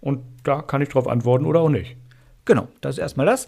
Und 0.00 0.20
da 0.42 0.60
kann 0.60 0.82
ich 0.82 0.88
drauf 0.88 1.08
antworten 1.08 1.46
oder 1.46 1.60
auch 1.60 1.70
nicht. 1.70 1.96
Genau, 2.44 2.68
das 2.80 2.96
ist 2.96 2.98
erstmal 2.98 3.26
das. 3.26 3.46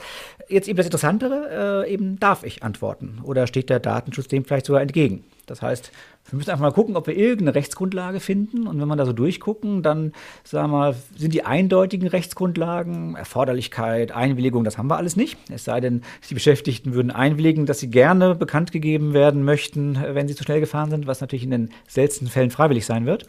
Jetzt 0.48 0.68
eben 0.68 0.76
das 0.76 0.86
Interessantere, 0.86 1.84
äh, 1.84 1.92
eben 1.92 2.18
darf 2.18 2.44
ich 2.44 2.62
antworten 2.62 3.18
oder 3.22 3.46
steht 3.46 3.68
der 3.68 3.80
Datenschutz 3.80 4.28
dem 4.28 4.44
vielleicht 4.44 4.66
sogar 4.66 4.80
entgegen? 4.80 5.24
Das 5.46 5.60
heißt, 5.60 5.92
wir 6.30 6.36
müssen 6.36 6.50
einfach 6.50 6.62
mal 6.62 6.72
gucken, 6.72 6.96
ob 6.96 7.06
wir 7.06 7.16
irgendeine 7.16 7.54
Rechtsgrundlage 7.54 8.20
finden. 8.20 8.66
Und 8.66 8.80
wenn 8.80 8.88
wir 8.88 8.96
da 8.96 9.06
so 9.06 9.12
durchgucken, 9.12 9.82
dann 9.82 10.12
sagen 10.44 10.70
wir 10.70 10.76
mal, 10.76 10.96
sind 11.16 11.32
die 11.34 11.44
eindeutigen 11.44 12.08
Rechtsgrundlagen, 12.08 13.14
Erforderlichkeit, 13.14 14.12
Einwilligung, 14.12 14.64
das 14.64 14.78
haben 14.78 14.88
wir 14.88 14.96
alles 14.96 15.16
nicht. 15.16 15.38
Es 15.50 15.64
sei 15.64 15.80
denn, 15.80 16.02
die 16.28 16.34
Beschäftigten 16.34 16.94
würden 16.94 17.10
einwilligen, 17.10 17.66
dass 17.66 17.78
sie 17.78 17.90
gerne 17.90 18.34
bekannt 18.34 18.72
gegeben 18.72 19.14
werden 19.14 19.44
möchten, 19.44 19.96
wenn 19.96 20.26
sie 20.26 20.34
zu 20.34 20.42
schnell 20.42 20.60
gefahren 20.60 20.90
sind, 20.90 21.06
was 21.06 21.20
natürlich 21.20 21.44
in 21.44 21.50
den 21.50 21.70
seltensten 21.86 22.28
Fällen 22.28 22.50
freiwillig 22.50 22.86
sein 22.86 23.06
wird. 23.06 23.28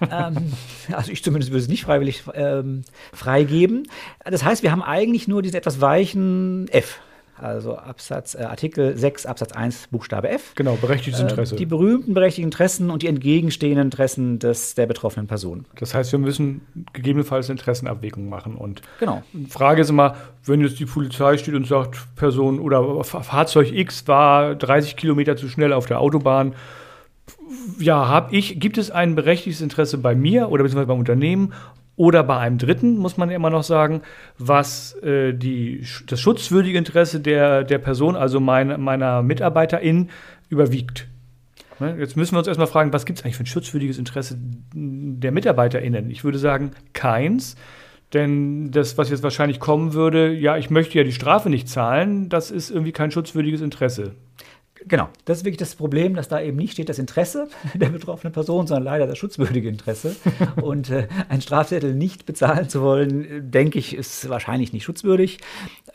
ähm, 0.10 0.52
also 0.92 1.12
ich 1.12 1.22
zumindest 1.22 1.52
würde 1.52 1.62
es 1.62 1.68
nicht 1.68 1.84
freiwillig 1.84 2.22
ähm, 2.34 2.82
freigeben. 3.12 3.86
Das 4.24 4.44
heißt, 4.44 4.62
wir 4.62 4.72
haben 4.72 4.82
eigentlich 4.82 5.28
nur 5.28 5.42
diesen 5.42 5.56
etwas 5.56 5.80
weichen 5.80 6.68
F. 6.68 7.00
Also 7.42 7.76
Absatz, 7.76 8.34
äh, 8.34 8.42
Artikel 8.42 8.96
6 8.96 9.26
Absatz 9.26 9.52
1 9.52 9.88
Buchstabe 9.90 10.28
F. 10.28 10.54
Genau, 10.54 10.76
berechtigtes 10.76 11.20
Interesse. 11.20 11.54
Äh, 11.54 11.58
die 11.58 11.66
berühmten 11.66 12.14
berechtigten 12.14 12.48
Interessen 12.48 12.90
und 12.90 13.02
die 13.02 13.06
entgegenstehenden 13.06 13.86
Interessen 13.86 14.38
des, 14.38 14.74
der 14.74 14.86
betroffenen 14.86 15.26
Person. 15.26 15.64
das 15.78 15.94
heißt, 15.94 16.12
wir 16.12 16.18
müssen 16.18 16.60
gegebenenfalls 16.92 17.48
eine 17.48 17.58
Interessenabwägung 17.58 18.28
machen. 18.28 18.56
Und 18.56 18.82
Genau. 18.98 19.22
Frage 19.48 19.82
ist 19.82 19.90
immer, 19.90 20.16
wenn 20.44 20.60
jetzt 20.60 20.78
die 20.78 20.86
Polizei 20.86 21.38
steht 21.38 21.54
und 21.54 21.66
sagt, 21.66 22.14
Person 22.16 22.60
oder 22.60 23.02
Fahrzeug 23.04 23.72
X 23.72 24.06
war 24.08 24.54
30 24.54 24.96
Kilometer 24.96 25.36
zu 25.36 25.48
schnell 25.48 25.72
auf 25.72 25.86
der 25.86 26.00
Autobahn, 26.00 26.54
ja, 27.78 28.08
habe 28.08 28.34
ich, 28.36 28.60
gibt 28.60 28.78
es 28.78 28.90
ein 28.90 29.14
berechtigtes 29.14 29.60
Interesse 29.60 29.98
bei 29.98 30.14
mir 30.14 30.50
oder 30.50 30.62
beziehungsweise 30.62 30.86
beim 30.88 30.98
Unternehmen 30.98 31.52
oder 32.00 32.22
bei 32.22 32.38
einem 32.38 32.56
Dritten, 32.56 32.96
muss 32.96 33.18
man 33.18 33.28
immer 33.28 33.50
noch 33.50 33.62
sagen, 33.62 34.00
was 34.38 34.94
äh, 35.02 35.34
die, 35.34 35.84
das 36.06 36.18
schutzwürdige 36.18 36.78
Interesse 36.78 37.20
der, 37.20 37.62
der 37.62 37.76
Person, 37.76 38.16
also 38.16 38.40
mein, 38.40 38.80
meiner 38.80 39.22
Mitarbeiterin, 39.22 40.08
überwiegt. 40.48 41.08
Ne, 41.78 41.96
Jetzt 41.98 42.16
müssen 42.16 42.34
wir 42.34 42.38
uns 42.38 42.48
erstmal 42.48 42.68
fragen, 42.68 42.94
was 42.94 43.04
gibt 43.04 43.18
es 43.18 43.24
eigentlich 43.26 43.36
für 43.36 43.42
ein 43.42 43.46
schutzwürdiges 43.46 43.98
Interesse 43.98 44.38
der 44.72 45.30
MitarbeiterInnen? 45.30 46.10
Ich 46.10 46.24
würde 46.24 46.38
sagen, 46.38 46.70
keins. 46.94 47.56
Denn 48.14 48.70
das, 48.70 48.96
was 48.96 49.10
jetzt 49.10 49.22
wahrscheinlich 49.22 49.60
kommen 49.60 49.92
würde, 49.92 50.32
ja, 50.32 50.56
ich 50.56 50.70
möchte 50.70 50.96
ja 50.96 51.04
die 51.04 51.12
Strafe 51.12 51.50
nicht 51.50 51.68
zahlen, 51.68 52.30
das 52.30 52.50
ist 52.50 52.70
irgendwie 52.70 52.92
kein 52.92 53.10
schutzwürdiges 53.10 53.60
Interesse. 53.60 54.14
Genau, 54.86 55.08
das 55.26 55.38
ist 55.38 55.44
wirklich 55.44 55.58
das 55.58 55.74
Problem, 55.74 56.14
dass 56.14 56.28
da 56.28 56.40
eben 56.40 56.56
nicht 56.56 56.72
steht 56.72 56.88
das 56.88 56.98
Interesse 56.98 57.48
der 57.74 57.90
betroffenen 57.90 58.32
Person, 58.32 58.66
sondern 58.66 58.84
leider 58.84 59.06
das 59.06 59.18
schutzwürdige 59.18 59.68
Interesse. 59.68 60.16
Und 60.62 60.90
äh, 60.90 61.06
ein 61.28 61.42
Strafzettel 61.42 61.94
nicht 61.94 62.26
bezahlen 62.26 62.68
zu 62.68 62.80
wollen, 62.80 63.24
äh, 63.24 63.42
denke 63.42 63.78
ich, 63.78 63.94
ist 63.94 64.28
wahrscheinlich 64.28 64.72
nicht 64.72 64.84
schutzwürdig. 64.84 65.38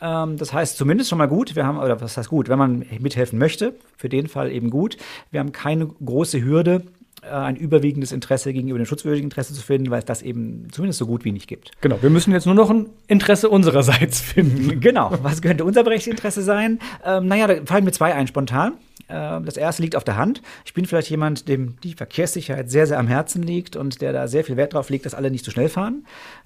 Ähm, 0.01 0.38
das 0.38 0.54
heißt 0.54 0.77
zumindest 0.77 1.10
schon 1.10 1.18
mal 1.18 1.27
gut, 1.27 1.56
wir 1.56 1.65
haben, 1.65 1.80
oder 1.80 2.00
was 2.00 2.18
heißt 2.18 2.30
gut, 2.30 2.48
wenn 2.48 2.60
man 2.60 2.86
mithelfen 3.00 3.39
möchte, 3.39 3.74
für 3.98 4.10
den 4.10 4.27
Fall 4.27 4.51
eben 4.51 4.70
gut. 4.70 4.98
Wir 5.32 5.39
haben 5.39 5.51
keine 5.51 5.88
große 5.88 6.44
Hürde, 6.44 6.84
ein 7.22 7.56
überwiegendes 7.56 8.12
Interesse 8.12 8.54
gegenüber 8.54 8.78
dem 8.78 8.86
schutzwürdigen 8.86 9.26
Interesse 9.26 9.54
zu 9.54 9.62
finden, 9.62 9.90
weil 9.90 10.00
es 10.00 10.06
das 10.06 10.22
eben 10.22 10.68
zumindest 10.72 11.00
so 11.00 11.08
gut 11.08 11.26
wie 11.26 11.32
nicht 11.32 11.48
gibt. 11.48 11.72
Genau, 11.82 12.02
wir 12.02 12.10
müssen 12.10 12.32
jetzt 12.32 12.46
nur 12.46 12.56
noch 12.56 12.70
ein 12.70 12.90
Interesse 13.08 13.50
unsererseits 13.50 14.20
finden. 14.22 14.80
Genau, 14.80 15.12
was 15.24 15.42
könnte 15.42 15.66
unser 15.66 15.84
berechtigtes 15.84 16.20
Interesse 16.20 16.44
sein? 16.44 16.80
Ähm, 17.04 17.28
naja, 17.28 17.48
da 17.48 17.56
fallen 17.66 17.86
mir 17.86 17.92
zwei 17.92 18.14
ein 18.14 18.28
spontan. 18.28 18.74
Ähm, 19.08 19.46
das 19.46 19.58
erste 19.58 19.82
liegt 19.82 19.96
auf 19.96 20.04
der 20.04 20.18
Hand. 20.18 20.42
Ich 20.66 20.74
bin 20.74 20.86
vielleicht 20.86 21.10
jemand, 21.10 21.48
dem 21.48 21.76
die 21.84 21.94
Verkehrssicherheit 21.94 22.70
sehr, 22.72 22.88
sehr 22.88 23.00
am 23.00 23.08
Herzen 23.08 23.44
liegt 23.44 23.76
und 23.76 24.02
der 24.02 24.14
da 24.14 24.28
sehr 24.28 24.44
viel 24.44 24.58
Wert 24.58 24.74
drauf 24.74 24.90
legt, 24.90 25.06
dass 25.06 25.14
alle 25.14 25.30
nicht 25.30 25.46
zu 25.46 25.52
schnell 25.52 25.70
fahren. 25.70 26.06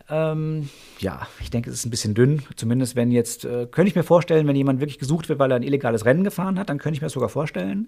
Ähm, 0.09 0.69
ja, 0.99 1.27
ich 1.39 1.51
denke, 1.51 1.69
es 1.69 1.77
ist 1.77 1.85
ein 1.85 1.91
bisschen 1.91 2.15
dünn. 2.15 2.41
Zumindest 2.55 2.95
wenn 2.95 3.11
jetzt, 3.11 3.45
äh, 3.45 3.67
könnte 3.69 3.89
ich 3.89 3.95
mir 3.95 4.03
vorstellen, 4.03 4.47
wenn 4.47 4.55
jemand 4.55 4.81
wirklich 4.81 4.99
gesucht 4.99 5.29
wird, 5.29 5.39
weil 5.39 5.51
er 5.51 5.55
ein 5.55 5.63
illegales 5.63 6.05
Rennen 6.05 6.23
gefahren 6.23 6.59
hat, 6.59 6.69
dann 6.69 6.79
könnte 6.79 6.95
ich 6.95 7.01
mir 7.01 7.05
das 7.05 7.13
sogar 7.13 7.29
vorstellen. 7.29 7.87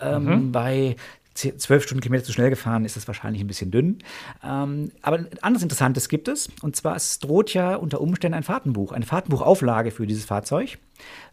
Ähm, 0.00 0.52
Bei 0.52 0.96
zwölf 1.34 1.84
Stundenkilometer 1.84 2.24
zu 2.24 2.32
schnell 2.32 2.50
gefahren, 2.50 2.84
ist 2.84 2.96
das 2.96 3.06
wahrscheinlich 3.06 3.42
ein 3.42 3.46
bisschen 3.46 3.70
dünn. 3.70 3.98
Ähm, 4.44 4.90
aber 5.02 5.18
ein 5.18 5.28
anderes 5.40 5.62
Interessantes 5.62 6.08
gibt 6.08 6.28
es. 6.28 6.50
Und 6.62 6.76
zwar, 6.76 6.96
es 6.96 7.18
droht 7.18 7.54
ja 7.54 7.76
unter 7.76 8.00
Umständen 8.00 8.36
ein 8.36 8.42
Fahrtenbuch, 8.42 8.92
eine 8.92 9.06
Fahrtenbuchauflage 9.06 9.90
für 9.90 10.06
dieses 10.06 10.24
Fahrzeug, 10.24 10.78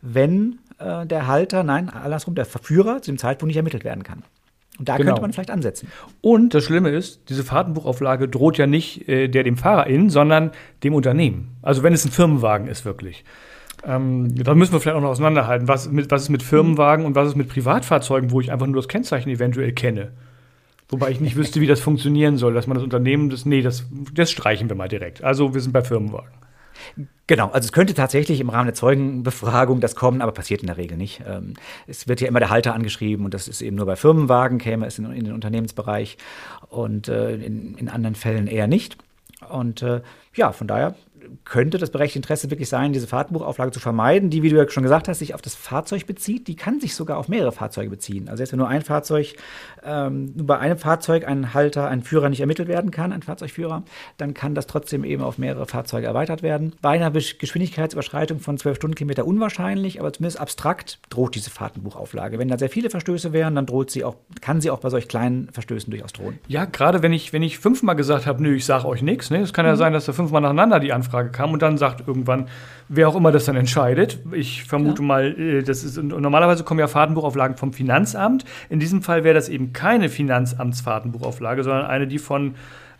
wenn 0.01 0.59
äh, 0.79 1.05
der 1.05 1.27
Halter, 1.27 1.63
nein, 1.63 1.89
andersrum, 1.89 2.35
der 2.35 2.45
Verführer 2.45 3.01
zu 3.01 3.11
dem 3.11 3.17
Zeitpunkt 3.17 3.47
nicht 3.47 3.57
ermittelt 3.57 3.83
werden 3.83 4.03
kann. 4.03 4.23
Und 4.77 4.87
da 4.87 4.97
genau. 4.97 5.09
könnte 5.09 5.21
man 5.21 5.33
vielleicht 5.33 5.49
ansetzen. 5.49 5.91
Und 6.21 6.53
das 6.53 6.63
Schlimme 6.63 6.89
ist, 6.89 7.29
diese 7.29 7.43
Fahrtenbuchauflage 7.43 8.27
droht 8.27 8.57
ja 8.57 8.67
nicht 8.67 9.07
äh, 9.07 9.27
der 9.27 9.43
dem 9.43 9.57
Fahrer 9.57 9.87
in, 9.87 10.09
sondern 10.09 10.51
dem 10.83 10.93
Unternehmen. 10.93 11.57
Also 11.63 11.81
wenn 11.81 11.93
es 11.93 12.05
ein 12.05 12.11
Firmenwagen 12.11 12.67
ist, 12.67 12.85
wirklich. 12.85 13.23
Ähm, 13.87 14.35
da 14.35 14.53
müssen 14.53 14.73
wir 14.73 14.81
vielleicht 14.81 14.97
auch 14.97 15.01
noch 15.01 15.09
auseinanderhalten. 15.09 15.69
Was, 15.69 15.89
mit, 15.89 16.11
was 16.11 16.23
ist 16.23 16.29
mit 16.29 16.43
Firmenwagen 16.43 17.05
und 17.05 17.15
was 17.15 17.29
ist 17.29 17.35
mit 17.35 17.47
Privatfahrzeugen, 17.47 18.31
wo 18.31 18.41
ich 18.41 18.51
einfach 18.51 18.67
nur 18.67 18.75
das 18.75 18.89
Kennzeichen 18.89 19.29
eventuell 19.29 19.71
kenne? 19.71 20.11
Wobei 20.89 21.09
ich 21.09 21.21
nicht 21.21 21.35
wüsste, 21.37 21.61
wie 21.61 21.67
das 21.67 21.79
funktionieren 21.79 22.37
soll, 22.37 22.53
dass 22.53 22.67
man 22.67 22.75
das 22.75 22.83
Unternehmen, 22.83 23.29
das, 23.29 23.45
nee, 23.45 23.61
das, 23.61 23.85
das 24.13 24.29
streichen 24.29 24.67
wir 24.67 24.75
mal 24.75 24.89
direkt. 24.89 25.23
Also 25.23 25.53
wir 25.53 25.61
sind 25.61 25.71
bei 25.71 25.81
Firmenwagen. 25.81 26.33
Genau, 27.27 27.49
also 27.49 27.65
es 27.65 27.71
könnte 27.71 27.93
tatsächlich 27.93 28.39
im 28.39 28.49
Rahmen 28.49 28.67
der 28.67 28.73
Zeugenbefragung 28.73 29.79
das 29.79 29.95
kommen, 29.95 30.21
aber 30.21 30.31
passiert 30.31 30.61
in 30.61 30.67
der 30.67 30.77
Regel 30.77 30.97
nicht. 30.97 31.23
Ähm, 31.25 31.53
es 31.87 32.07
wird 32.07 32.21
ja 32.21 32.27
immer 32.27 32.39
der 32.39 32.49
Halter 32.49 32.73
angeschrieben 32.73 33.25
und 33.25 33.33
das 33.33 33.47
ist 33.47 33.61
eben 33.61 33.75
nur 33.75 33.85
bei 33.85 33.95
Firmenwagen, 33.95 34.59
käme 34.59 34.85
es 34.85 34.99
in, 34.99 35.11
in 35.11 35.25
den 35.25 35.33
Unternehmensbereich 35.33 36.17
und 36.69 37.07
äh, 37.07 37.35
in, 37.35 37.75
in 37.75 37.89
anderen 37.89 38.15
Fällen 38.15 38.47
eher 38.47 38.67
nicht. 38.67 38.97
Und 39.49 39.81
äh, 39.81 40.01
ja, 40.35 40.51
von 40.51 40.67
daher 40.67 40.95
könnte 41.45 41.77
das 41.77 41.91
berechtigte 41.91 42.19
Interesse 42.19 42.49
wirklich 42.49 42.69
sein, 42.69 42.93
diese 42.93 43.07
Fahrtenbuchauflage 43.07 43.71
zu 43.71 43.79
vermeiden, 43.79 44.29
die, 44.29 44.43
wie 44.43 44.49
du 44.49 44.57
ja 44.57 44.69
schon 44.69 44.83
gesagt 44.83 45.07
hast, 45.07 45.19
sich 45.19 45.33
auf 45.33 45.41
das 45.41 45.55
Fahrzeug 45.55 46.05
bezieht. 46.05 46.47
Die 46.47 46.55
kann 46.55 46.79
sich 46.79 46.95
sogar 46.95 47.17
auf 47.17 47.27
mehrere 47.27 47.51
Fahrzeuge 47.51 47.89
beziehen. 47.89 48.29
Also 48.29 48.43
jetzt, 48.43 48.51
wenn 48.51 48.59
nur 48.59 48.67
ein 48.67 48.81
Fahrzeug, 48.81 49.35
ähm, 49.83 50.33
nur 50.35 50.47
bei 50.47 50.59
einem 50.59 50.77
Fahrzeug 50.77 51.27
ein 51.27 51.53
Halter, 51.53 51.87
ein 51.87 52.03
Führer 52.03 52.29
nicht 52.29 52.41
ermittelt 52.41 52.67
werden 52.67 52.91
kann, 52.91 53.11
ein 53.11 53.23
Fahrzeugführer, 53.23 53.83
dann 54.17 54.33
kann 54.33 54.55
das 54.55 54.67
trotzdem 54.67 55.03
eben 55.03 55.23
auf 55.23 55.37
mehrere 55.37 55.65
Fahrzeuge 55.65 56.07
erweitert 56.07 56.43
werden. 56.43 56.73
Bei 56.81 56.91
einer 56.91 57.11
Geschwindigkeitsüberschreitung 57.11 58.39
von 58.39 58.57
12 58.57 58.77
Stundenkilometer 58.77 59.25
unwahrscheinlich, 59.25 59.99
aber 59.99 60.13
zumindest 60.13 60.39
abstrakt 60.39 60.99
droht 61.09 61.35
diese 61.35 61.49
Fahrtenbuchauflage. 61.49 62.39
Wenn 62.39 62.47
da 62.47 62.57
sehr 62.57 62.69
viele 62.69 62.89
Verstöße 62.89 63.33
wären, 63.33 63.55
dann 63.55 63.65
droht 63.65 63.91
sie 63.91 64.03
auch, 64.03 64.15
kann 64.41 64.61
sie 64.61 64.69
auch 64.69 64.79
bei 64.79 64.89
solch 64.89 65.07
kleinen 65.07 65.49
Verstößen 65.51 65.91
durchaus 65.91 66.13
drohen. 66.13 66.39
Ja, 66.47 66.65
gerade 66.65 67.03
wenn 67.03 67.13
ich, 67.13 67.33
wenn 67.33 67.43
ich 67.43 67.59
fünfmal 67.59 67.95
gesagt 67.95 68.25
habe, 68.25 68.41
nö, 68.41 68.55
ich 68.55 68.65
sage 68.65 68.85
euch 68.85 69.01
nichts, 69.01 69.29
ne? 69.29 69.39
Es 69.41 69.53
kann 69.53 69.65
ja 69.65 69.73
mhm. 69.73 69.77
sein, 69.77 69.93
dass 69.93 70.05
da 70.05 70.13
fünfmal 70.13 70.41
nacheinander 70.41 70.79
die 70.79 70.93
Anfrage 70.93 71.16
Anfrage 71.17 71.29
kam 71.31 71.53
und 71.53 71.61
dann 71.61 71.77
sagt 71.77 72.07
irgendwann, 72.07 72.47
wer 72.87 73.09
auch 73.09 73.15
immer 73.15 73.31
das 73.31 73.45
dann 73.45 73.55
entscheidet. 73.55 74.19
Ich 74.31 74.63
vermute 74.63 75.01
ja. 75.01 75.07
mal, 75.07 75.39
äh, 75.39 75.63
das 75.63 75.83
ist 75.83 76.01
normalerweise 76.01 76.63
kommen 76.63 76.79
ja 76.79 76.87
Fahrtenbuchauflagen 76.87 77.57
vom 77.57 77.73
Finanzamt. 77.73 78.45
In 78.69 78.79
diesem 78.79 79.01
Fall 79.01 79.23
wäre 79.23 79.35
das 79.35 79.49
eben 79.49 79.73
keine 79.73 80.09
Finanzamtsfahrtenbuchauflage, 80.09 81.63
sondern 81.63 81.85
eine, 81.85 82.07
die 82.07 82.19
von 82.19 82.55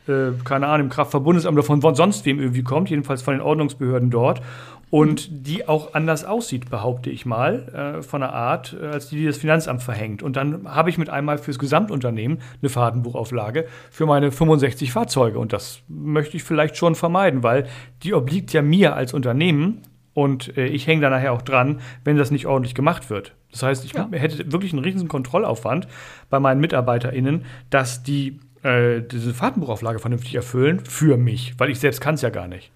äh, 0.07 0.31
keine 0.43 0.67
Ahnung, 0.67 0.88
im 0.88 0.89
Kraftverbundesamt 0.89 1.57
oder 1.57 1.63
von 1.63 1.95
sonst 1.95 2.25
wem 2.25 2.39
irgendwie 2.39 2.63
kommt, 2.63 2.89
jedenfalls 2.89 3.21
von 3.21 3.33
den 3.33 3.41
Ordnungsbehörden 3.41 4.09
dort 4.09 4.41
und 4.89 5.48
die 5.48 5.67
auch 5.67 5.94
anders 5.94 6.24
aussieht, 6.24 6.70
behaupte 6.70 7.10
ich 7.10 7.25
mal, 7.25 7.98
äh, 7.98 8.01
von 8.01 8.22
der 8.22 8.34
Art, 8.34 8.75
äh, 8.79 8.86
als 8.86 9.10
die, 9.10 9.17
die 9.17 9.25
das 9.25 9.38
Finanzamt 9.38 9.84
verhängt. 9.84 10.24
Und 10.24 10.36
dann 10.36 10.67
habe 10.74 10.89
ich 10.89 10.98
mit 10.98 11.10
einmal 11.10 11.38
fürs 11.38 11.60
Gesamtunternehmen 11.60 12.39
eine 12.62 12.70
Fahrtenbuchauflage 12.70 13.67
für 13.91 14.06
meine 14.06 14.32
65 14.32 14.91
Fahrzeuge. 14.91 15.39
Und 15.39 15.51
das 15.51 15.82
möchte 15.88 16.38
ich 16.38 16.44
vielleicht 16.44 16.77
schon 16.77 16.96
vermeiden, 16.96 17.44
weil 17.44 17.67
die 18.03 18.13
obliegt 18.13 18.53
ja 18.53 18.62
mir 18.62 18.96
als 18.96 19.13
Unternehmen 19.13 19.82
und 20.13 20.58
äh, 20.58 20.65
ich 20.65 20.88
hänge 20.88 21.01
da 21.01 21.10
nachher 21.10 21.34
auch 21.34 21.41
dran, 21.41 21.79
wenn 22.03 22.17
das 22.17 22.32
nicht 22.32 22.48
ordentlich 22.48 22.74
gemacht 22.74 23.10
wird. 23.10 23.36
Das 23.51 23.63
heißt, 23.63 23.86
ich 23.86 23.94
ja. 23.94 24.08
hätte 24.12 24.51
wirklich 24.51 24.74
einen 24.74 24.84
riesigen 24.84 25.08
Kontrollaufwand 25.10 25.88
bei 26.29 26.39
meinen 26.39 26.60
MitarbeiterInnen, 26.60 27.46
dass 27.70 28.03
die 28.03 28.39
äh, 28.63 29.01
diese 29.01 29.34
Fahrtenbuchauflage 29.34 30.00
vernünftig 30.00 30.34
erfüllen 30.36 30.79
für 30.79 31.17
mich, 31.17 31.53
weil 31.60 31.70
ich 31.70 31.79
selbst 31.79 32.01
kann 32.01 32.15
es 32.15 32.22
ja 32.22 32.29
gar 32.29 32.48
nicht. 32.48 32.72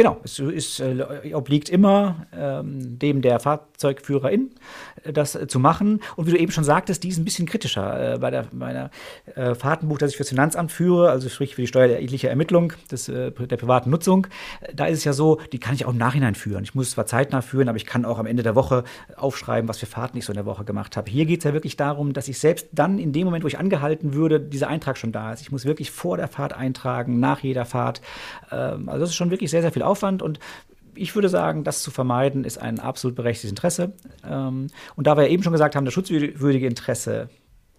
Genau, 0.00 0.16
es 0.24 0.38
ist, 0.38 0.80
äh, 0.80 1.34
obliegt 1.34 1.68
immer 1.68 2.24
ähm, 2.34 2.98
dem 2.98 3.20
der 3.20 3.38
Fahrzeugführerin, 3.38 4.50
äh, 5.04 5.12
das 5.12 5.34
äh, 5.34 5.46
zu 5.46 5.58
machen. 5.58 6.00
Und 6.16 6.26
wie 6.26 6.30
du 6.30 6.38
eben 6.38 6.50
schon 6.52 6.64
sagtest, 6.64 7.02
die 7.04 7.10
ist 7.10 7.18
ein 7.18 7.26
bisschen 7.26 7.46
kritischer 7.46 8.14
äh, 8.14 8.18
bei, 8.18 8.30
der, 8.30 8.46
bei 8.50 8.72
der 8.72 8.90
äh, 9.34 9.54
Fahrtenbuch, 9.54 9.98
das 9.98 10.12
ich 10.12 10.16
für 10.16 10.22
das 10.22 10.30
Finanzamt 10.30 10.72
führe, 10.72 11.10
also 11.10 11.28
sprich 11.28 11.54
für 11.54 11.60
die 11.60 11.66
steuerliche 11.66 12.30
Ermittlung 12.30 12.72
des, 12.90 13.10
äh, 13.10 13.30
der 13.30 13.58
privaten 13.58 13.90
Nutzung. 13.90 14.26
Da 14.74 14.86
ist 14.86 15.00
es 15.00 15.04
ja 15.04 15.12
so, 15.12 15.38
die 15.52 15.58
kann 15.58 15.74
ich 15.74 15.84
auch 15.84 15.90
im 15.90 15.98
Nachhinein 15.98 16.34
führen. 16.34 16.64
Ich 16.64 16.74
muss 16.74 16.92
zwar 16.92 17.04
zeitnah 17.04 17.42
führen, 17.42 17.68
aber 17.68 17.76
ich 17.76 17.84
kann 17.84 18.06
auch 18.06 18.18
am 18.18 18.24
Ende 18.24 18.42
der 18.42 18.54
Woche 18.54 18.84
aufschreiben, 19.16 19.68
was 19.68 19.80
für 19.80 19.86
Fahrten 19.86 20.16
ich 20.16 20.24
so 20.24 20.32
in 20.32 20.38
der 20.38 20.46
Woche 20.46 20.64
gemacht 20.64 20.96
habe. 20.96 21.10
Hier 21.10 21.26
geht 21.26 21.40
es 21.40 21.44
ja 21.44 21.52
wirklich 21.52 21.76
darum, 21.76 22.14
dass 22.14 22.26
ich 22.26 22.38
selbst 22.38 22.68
dann 22.72 22.98
in 22.98 23.12
dem 23.12 23.26
Moment, 23.26 23.44
wo 23.44 23.48
ich 23.48 23.58
angehalten 23.58 24.14
würde, 24.14 24.40
dieser 24.40 24.68
Eintrag 24.68 24.96
schon 24.96 25.12
da 25.12 25.34
ist. 25.34 25.42
Ich 25.42 25.52
muss 25.52 25.66
wirklich 25.66 25.90
vor 25.90 26.16
der 26.16 26.28
Fahrt 26.28 26.54
eintragen, 26.54 27.20
nach 27.20 27.40
jeder 27.40 27.66
Fahrt. 27.66 28.00
Ähm, 28.50 28.88
also 28.88 29.00
das 29.00 29.10
ist 29.10 29.16
schon 29.16 29.30
wirklich 29.30 29.50
sehr, 29.50 29.60
sehr 29.60 29.72
viel 29.72 29.82
Aufwand 29.82 29.89
und 30.22 30.38
ich 30.94 31.14
würde 31.14 31.28
sagen, 31.28 31.64
das 31.64 31.82
zu 31.82 31.90
vermeiden, 31.90 32.44
ist 32.44 32.58
ein 32.58 32.78
absolut 32.78 33.16
berechtigtes 33.16 33.50
Interesse. 33.50 33.92
Ähm, 34.28 34.66
und 34.96 35.06
da 35.06 35.16
wir 35.16 35.28
eben 35.28 35.42
schon 35.42 35.52
gesagt 35.52 35.76
haben, 35.76 35.84
das 35.84 35.94
schutzwürdige 35.94 36.66
Interesse 36.66 37.30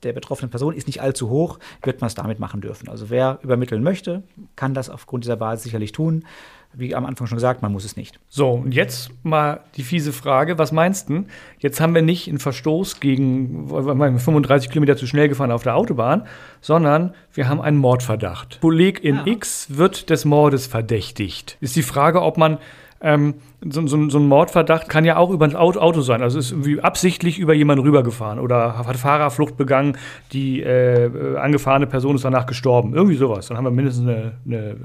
der 0.03 0.13
betroffenen 0.13 0.50
Person 0.50 0.74
ist 0.74 0.88
nicht 0.88 1.01
allzu 1.01 1.30
hoch, 1.30 1.60
wird 1.84 2.01
man 2.01 2.08
es 2.08 2.15
damit 2.15 2.39
machen 2.39 2.62
dürfen. 2.62 2.89
Also 2.89 3.10
wer 3.10 3.39
übermitteln 3.44 3.84
möchte, 3.84 4.24
kann 4.56 4.74
das 4.74 4.89
aufgrund 4.89 5.24
dieser 5.24 5.36
Basis 5.36 5.63
sicherlich 5.63 5.91
tun. 5.91 6.25
Wie 6.74 6.96
am 6.96 7.06
Anfang 7.06 7.28
schon 7.28 7.38
gesagt, 7.38 7.62
man 7.62 7.72
muss 7.72 7.84
es 7.84 7.98
nicht. 7.98 8.20
So, 8.30 8.51
und 8.51 8.74
jetzt 8.74 9.12
mal 9.24 9.62
die 9.75 9.84
fiese 9.84 10.13
Frage, 10.13 10.58
was 10.58 10.72
meinst 10.72 11.10
du? 11.10 11.25
Jetzt 11.60 11.82
haben 11.82 11.94
wir 11.94 12.01
nicht 12.01 12.28
einen 12.28 12.40
Verstoß 12.40 13.00
gegen 13.00 13.68
35 13.68 14.70
Kilometer 14.70 14.96
zu 14.96 15.06
schnell 15.06 15.30
gefahren 15.30 15.51
auf 15.51 15.63
der 15.63 15.75
Autobahn, 15.75 16.28
sondern 16.62 17.13
wir 17.34 17.50
haben 17.50 17.62
einen 17.62 17.78
Mordverdacht. 17.78 18.60
Kollegin 18.62 19.18
ja. 19.18 19.28
X 19.28 19.68
wird 19.70 20.10
des 20.10 20.25
Mordes 20.25 20.68
verdächtigt. 20.68 21.58
Ist 21.60 21.75
die 21.75 21.84
Frage, 21.84 22.22
ob 22.22 22.38
man 22.38 22.58
ähm, 23.01 23.36
so, 23.62 23.86
so, 23.88 24.10
so, 24.10 24.20
ein 24.20 24.27
Mordverdacht 24.27 24.88
kann 24.88 25.05
ja 25.05 25.17
auch 25.17 25.31
über 25.31 25.46
ein 25.46 25.55
Auto 25.55 26.01
sein. 26.01 26.22
Also 26.22 26.39
ist 26.39 26.51
irgendwie 26.51 26.81
absichtlich 26.81 27.39
über 27.39 27.53
jemanden 27.53 27.84
rübergefahren 27.84 28.39
oder 28.39 28.77
hat 28.77 28.98
Fahrerflucht 28.98 29.58
begangen, 29.58 29.98
die 30.34 30.62
äh, 30.62 31.38
angefahrene 31.38 31.88
Person 31.88 32.15
ist 32.15 32.25
danach 32.25 32.46
gestorben. 32.46 32.93
Irgendwie 32.93 33.15
sowas. 33.15 33.48
Dann 33.48 33.58
haben 33.58 33.65
wir 33.65 33.72
mindestens 33.72 34.08
eine, 34.08 34.34
eine 34.46 34.58
äh, 34.58 34.75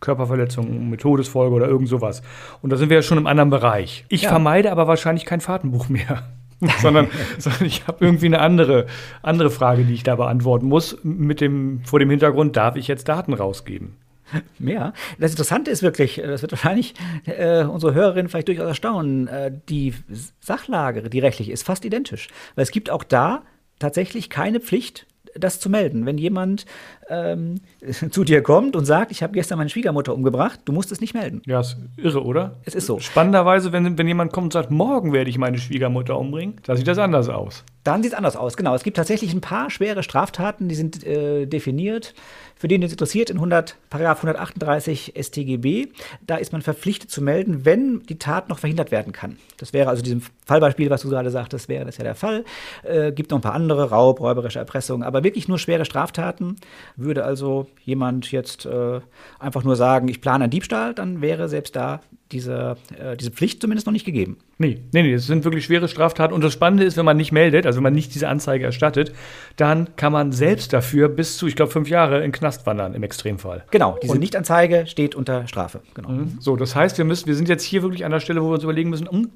Körperverletzung 0.00 0.88
mit 0.88 1.00
Todesfolge 1.00 1.54
oder 1.54 1.68
irgend 1.68 1.88
sowas. 1.88 2.22
Und 2.62 2.70
da 2.70 2.76
sind 2.76 2.90
wir 2.90 2.96
ja 2.96 3.02
schon 3.02 3.18
im 3.18 3.26
anderen 3.26 3.50
Bereich. 3.50 4.04
Ich 4.08 4.22
ja. 4.22 4.28
vermeide 4.28 4.70
aber 4.70 4.86
wahrscheinlich 4.86 5.24
kein 5.24 5.40
Fahrtenbuch 5.40 5.88
mehr. 5.88 6.22
sondern, 6.80 7.08
sondern 7.38 7.66
ich 7.66 7.86
habe 7.86 8.04
irgendwie 8.04 8.26
eine 8.26 8.40
andere, 8.40 8.86
andere 9.22 9.50
Frage, 9.50 9.84
die 9.84 9.94
ich 9.94 10.02
da 10.02 10.16
beantworten 10.16 10.66
muss, 10.66 10.96
mit 11.02 11.40
dem, 11.40 11.80
vor 11.84 11.98
dem 11.98 12.10
Hintergrund, 12.10 12.56
darf 12.56 12.76
ich 12.76 12.88
jetzt 12.88 13.08
Daten 13.08 13.32
rausgeben? 13.32 13.96
Mehr. 14.58 14.92
Das 15.18 15.32
Interessante 15.32 15.70
ist 15.70 15.82
wirklich, 15.82 16.16
das 16.24 16.42
wird 16.42 16.52
wahrscheinlich 16.52 16.94
äh, 17.26 17.64
unsere 17.64 17.94
Hörerinnen 17.94 18.28
vielleicht 18.28 18.48
durchaus 18.48 18.66
erstaunen, 18.66 19.28
äh, 19.28 19.52
die 19.68 19.94
Sachlage, 20.40 21.08
die 21.08 21.18
rechtlich 21.18 21.50
ist, 21.50 21.64
fast 21.64 21.84
identisch. 21.84 22.28
Weil 22.54 22.62
es 22.62 22.70
gibt 22.70 22.90
auch 22.90 23.04
da 23.04 23.42
tatsächlich 23.78 24.30
keine 24.30 24.60
Pflicht, 24.60 25.06
das 25.34 25.60
zu 25.60 25.70
melden. 25.70 26.06
Wenn 26.06 26.18
jemand 26.18 26.66
ähm, 27.08 27.60
zu 28.10 28.24
dir 28.24 28.42
kommt 28.42 28.76
und 28.76 28.84
sagt, 28.84 29.10
ich 29.10 29.22
habe 29.22 29.32
gestern 29.32 29.58
meine 29.58 29.70
Schwiegermutter 29.70 30.14
umgebracht, 30.14 30.60
du 30.64 30.72
musst 30.72 30.92
es 30.92 31.00
nicht 31.00 31.14
melden. 31.14 31.42
Ja, 31.46 31.60
ist 31.60 31.76
irre, 31.96 32.24
oder? 32.24 32.56
Es 32.64 32.74
ist 32.74 32.86
so. 32.86 32.98
Spannenderweise, 32.98 33.72
wenn, 33.72 33.98
wenn 33.98 34.08
jemand 34.08 34.32
kommt 34.32 34.46
und 34.46 34.52
sagt, 34.52 34.70
morgen 34.70 35.12
werde 35.12 35.30
ich 35.30 35.38
meine 35.38 35.58
Schwiegermutter 35.58 36.18
umbringen, 36.18 36.56
da 36.64 36.76
sieht 36.76 36.88
das 36.88 36.98
anders 36.98 37.28
aus. 37.28 37.64
Dann 37.88 38.02
sieht 38.02 38.12
es 38.12 38.18
anders 38.18 38.36
aus, 38.36 38.58
genau. 38.58 38.74
Es 38.74 38.82
gibt 38.82 38.98
tatsächlich 38.98 39.32
ein 39.32 39.40
paar 39.40 39.70
schwere 39.70 40.02
Straftaten, 40.02 40.68
die 40.68 40.74
sind 40.74 41.06
äh, 41.06 41.46
definiert. 41.46 42.12
Für 42.54 42.68
den, 42.68 42.82
den 42.82 42.88
es 42.88 42.92
interessiert, 42.92 43.30
in 43.30 43.36
100, 43.36 43.76
Paragraph 43.88 44.18
138 44.18 45.14
StGB, 45.18 45.86
da 46.26 46.36
ist 46.36 46.52
man 46.52 46.60
verpflichtet 46.60 47.10
zu 47.10 47.22
melden, 47.22 47.64
wenn 47.64 48.02
die 48.02 48.18
Tat 48.18 48.50
noch 48.50 48.58
verhindert 48.58 48.90
werden 48.90 49.14
kann. 49.14 49.38
Das 49.56 49.72
wäre 49.72 49.88
also 49.88 50.02
diesem 50.02 50.20
Fallbeispiel, 50.44 50.90
was 50.90 51.00
du 51.00 51.08
gerade 51.08 51.30
sagtest, 51.30 51.70
wäre 51.70 51.86
das 51.86 51.96
ja 51.96 52.04
der 52.04 52.14
Fall. 52.14 52.44
Äh, 52.82 53.12
gibt 53.12 53.30
noch 53.30 53.38
ein 53.38 53.42
paar 53.42 53.54
andere, 53.54 53.88
Raub, 53.88 54.20
räuberische 54.20 54.58
Erpressung, 54.58 55.02
aber 55.02 55.24
wirklich 55.24 55.48
nur 55.48 55.58
schwere 55.58 55.86
Straftaten. 55.86 56.56
Würde 56.96 57.24
also 57.24 57.68
jemand 57.86 58.30
jetzt 58.32 58.66
äh, 58.66 59.00
einfach 59.38 59.64
nur 59.64 59.76
sagen, 59.76 60.08
ich 60.08 60.20
plane 60.20 60.44
einen 60.44 60.50
Diebstahl, 60.50 60.92
dann 60.92 61.22
wäre 61.22 61.48
selbst 61.48 61.74
da 61.74 62.02
diese, 62.32 62.76
äh, 62.98 63.16
diese 63.16 63.30
Pflicht 63.30 63.60
zumindest 63.60 63.86
noch 63.86 63.92
nicht 63.92 64.04
gegeben. 64.04 64.36
Nee, 64.58 64.80
nee, 64.92 65.02
nee, 65.02 65.12
das 65.12 65.26
sind 65.26 65.44
wirklich 65.44 65.64
schwere 65.64 65.88
Straftaten. 65.88 66.34
Und 66.34 66.44
das 66.44 66.52
Spannende 66.52 66.84
ist, 66.84 66.96
wenn 66.96 67.04
man 67.04 67.16
nicht 67.16 67.32
meldet, 67.32 67.66
also 67.66 67.78
wenn 67.78 67.84
man 67.84 67.94
nicht 67.94 68.14
diese 68.14 68.28
Anzeige 68.28 68.64
erstattet, 68.64 69.12
dann 69.56 69.96
kann 69.96 70.12
man 70.12 70.32
selbst 70.32 70.72
dafür 70.72 71.08
bis 71.08 71.38
zu, 71.38 71.46
ich 71.46 71.56
glaube, 71.56 71.72
fünf 71.72 71.88
Jahre 71.88 72.24
in 72.24 72.32
Knast 72.32 72.66
wandern, 72.66 72.94
im 72.94 73.02
Extremfall. 73.02 73.64
Genau, 73.70 73.98
diese 74.02 74.18
Nichtanzeige 74.18 74.86
steht 74.86 75.14
unter 75.14 75.46
Strafe. 75.46 75.80
Genau. 75.94 76.10
Mhm. 76.10 76.36
So, 76.40 76.56
das 76.56 76.74
heißt, 76.74 76.98
wir, 76.98 77.04
müssen, 77.04 77.26
wir 77.26 77.34
sind 77.34 77.48
jetzt 77.48 77.64
hier 77.64 77.82
wirklich 77.82 78.04
an 78.04 78.10
der 78.10 78.20
Stelle, 78.20 78.42
wo 78.42 78.48
wir 78.48 78.54
uns 78.54 78.64
überlegen 78.64 78.90
müssen, 78.90 79.08
hm, 79.10 79.30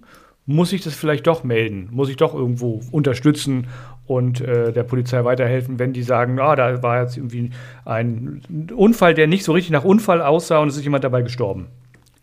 muss 0.44 0.72
ich 0.72 0.82
das 0.82 0.94
vielleicht 0.94 1.26
doch 1.26 1.44
melden? 1.44 1.88
Muss 1.92 2.08
ich 2.08 2.16
doch 2.16 2.34
irgendwo 2.34 2.82
unterstützen 2.90 3.68
und 4.06 4.40
äh, 4.40 4.72
der 4.72 4.82
Polizei 4.82 5.24
weiterhelfen, 5.24 5.78
wenn 5.78 5.92
die 5.92 6.02
sagen, 6.02 6.40
ah, 6.40 6.56
da 6.56 6.82
war 6.82 7.02
jetzt 7.02 7.16
irgendwie 7.16 7.50
ein 7.84 8.42
Unfall, 8.74 9.14
der 9.14 9.28
nicht 9.28 9.44
so 9.44 9.52
richtig 9.52 9.70
nach 9.70 9.84
Unfall 9.84 10.20
aussah 10.20 10.58
und 10.58 10.68
es 10.68 10.76
ist 10.76 10.84
jemand 10.84 11.04
dabei 11.04 11.22
gestorben? 11.22 11.68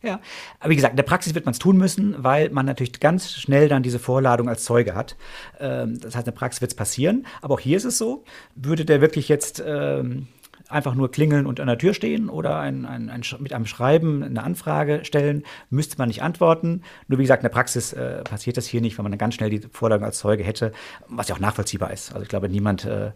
Ja, 0.02 0.22
aber 0.60 0.70
wie 0.70 0.76
gesagt, 0.76 0.94
in 0.94 0.98
der 0.98 1.04
Praxis 1.04 1.36
wird 1.36 1.46
man 1.46 1.52
es 1.52 1.60
tun 1.60 1.78
müssen, 1.78 2.16
weil 2.24 2.50
man 2.52 2.66
natürlich 2.66 3.00
ganz 3.02 3.34
schnell 3.34 3.68
dann 3.68 3.84
diese 3.84 4.00
Vorladung 4.00 4.48
als 4.48 4.64
Zeuge 4.64 4.96
hat. 4.96 5.18
Ähm, 5.60 6.00
das 6.00 6.16
heißt, 6.16 6.26
in 6.28 6.34
der 6.34 6.40
Praxis 6.40 6.62
wird 6.62 6.72
es 6.72 6.76
passieren. 6.76 7.26
Aber 7.42 7.56
auch 7.56 7.60
hier 7.60 7.76
ist 7.76 7.84
es 7.84 7.98
so, 7.98 8.24
würde 8.56 8.86
der 8.86 9.02
wirklich 9.02 9.28
jetzt 9.28 9.62
ähm, 9.66 10.28
einfach 10.70 10.96
nur 10.96 11.12
klingeln 11.12 11.46
und 11.46 11.60
an 11.60 11.68
der 11.68 11.78
Tür 11.78 11.94
stehen 11.94 12.30
oder 12.30 12.60
ein, 12.60 12.86
ein, 12.86 13.10
ein, 13.10 13.24
mit 13.40 13.54
einem 13.54 13.66
Schreiben 13.66 14.24
eine 14.24 14.44
Anfrage 14.44 15.04
stellen, 15.04 15.44
müsste 15.70 15.98
man 15.98 16.08
nicht 16.08 16.22
antworten. 16.22 16.84
Nur 17.08 17.20
wie 17.20 17.24
gesagt, 17.24 17.42
in 17.42 17.48
der 17.48 17.54
Praxis 17.54 17.92
äh, 17.92 18.24
passiert 18.24 18.56
das 18.56 18.68
hier 18.68 18.80
nicht, 18.80 18.98
weil 18.98 19.04
man 19.04 19.12
dann 19.12 19.20
ganz 19.20 19.36
schnell 19.36 19.50
die 19.50 19.62
Vorladung 19.72 20.06
als 20.06 20.20
Zeuge 20.20 20.44
hätte, 20.44 20.72
was 21.08 21.28
ja 21.28 21.36
auch 21.36 21.40
nachvollziehbar 21.40 21.92
ist. 21.92 22.12
Also 22.14 22.24
ich 22.24 22.30
glaube, 22.30 22.48
niemand 22.48 22.86
äh, 22.86 23.12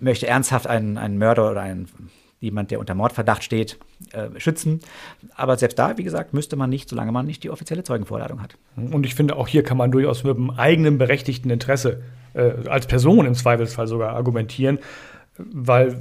möchte 0.00 0.26
ernsthaft 0.26 0.66
einen, 0.66 0.98
einen 0.98 1.18
Mörder 1.18 1.50
oder 1.50 1.60
einen 1.60 1.88
jemand, 2.40 2.70
der 2.70 2.80
unter 2.80 2.94
Mordverdacht 2.94 3.42
steht, 3.42 3.78
äh, 4.12 4.28
schützen. 4.38 4.80
Aber 5.34 5.56
selbst 5.56 5.78
da, 5.78 5.96
wie 5.98 6.04
gesagt, 6.04 6.34
müsste 6.34 6.56
man 6.56 6.70
nicht, 6.70 6.88
solange 6.88 7.12
man 7.12 7.26
nicht 7.26 7.42
die 7.42 7.50
offizielle 7.50 7.82
Zeugenvorladung 7.82 8.42
hat. 8.42 8.56
Und 8.76 9.06
ich 9.06 9.14
finde, 9.14 9.36
auch 9.36 9.48
hier 9.48 9.62
kann 9.62 9.76
man 9.76 9.90
durchaus 9.90 10.24
mit 10.24 10.36
einem 10.36 10.50
eigenen 10.50 10.98
berechtigten 10.98 11.50
Interesse 11.50 12.02
äh, 12.34 12.68
als 12.68 12.86
Person 12.86 13.26
im 13.26 13.34
Zweifelsfall 13.34 13.86
sogar 13.86 14.14
argumentieren 14.14 14.78
weil 15.38 15.96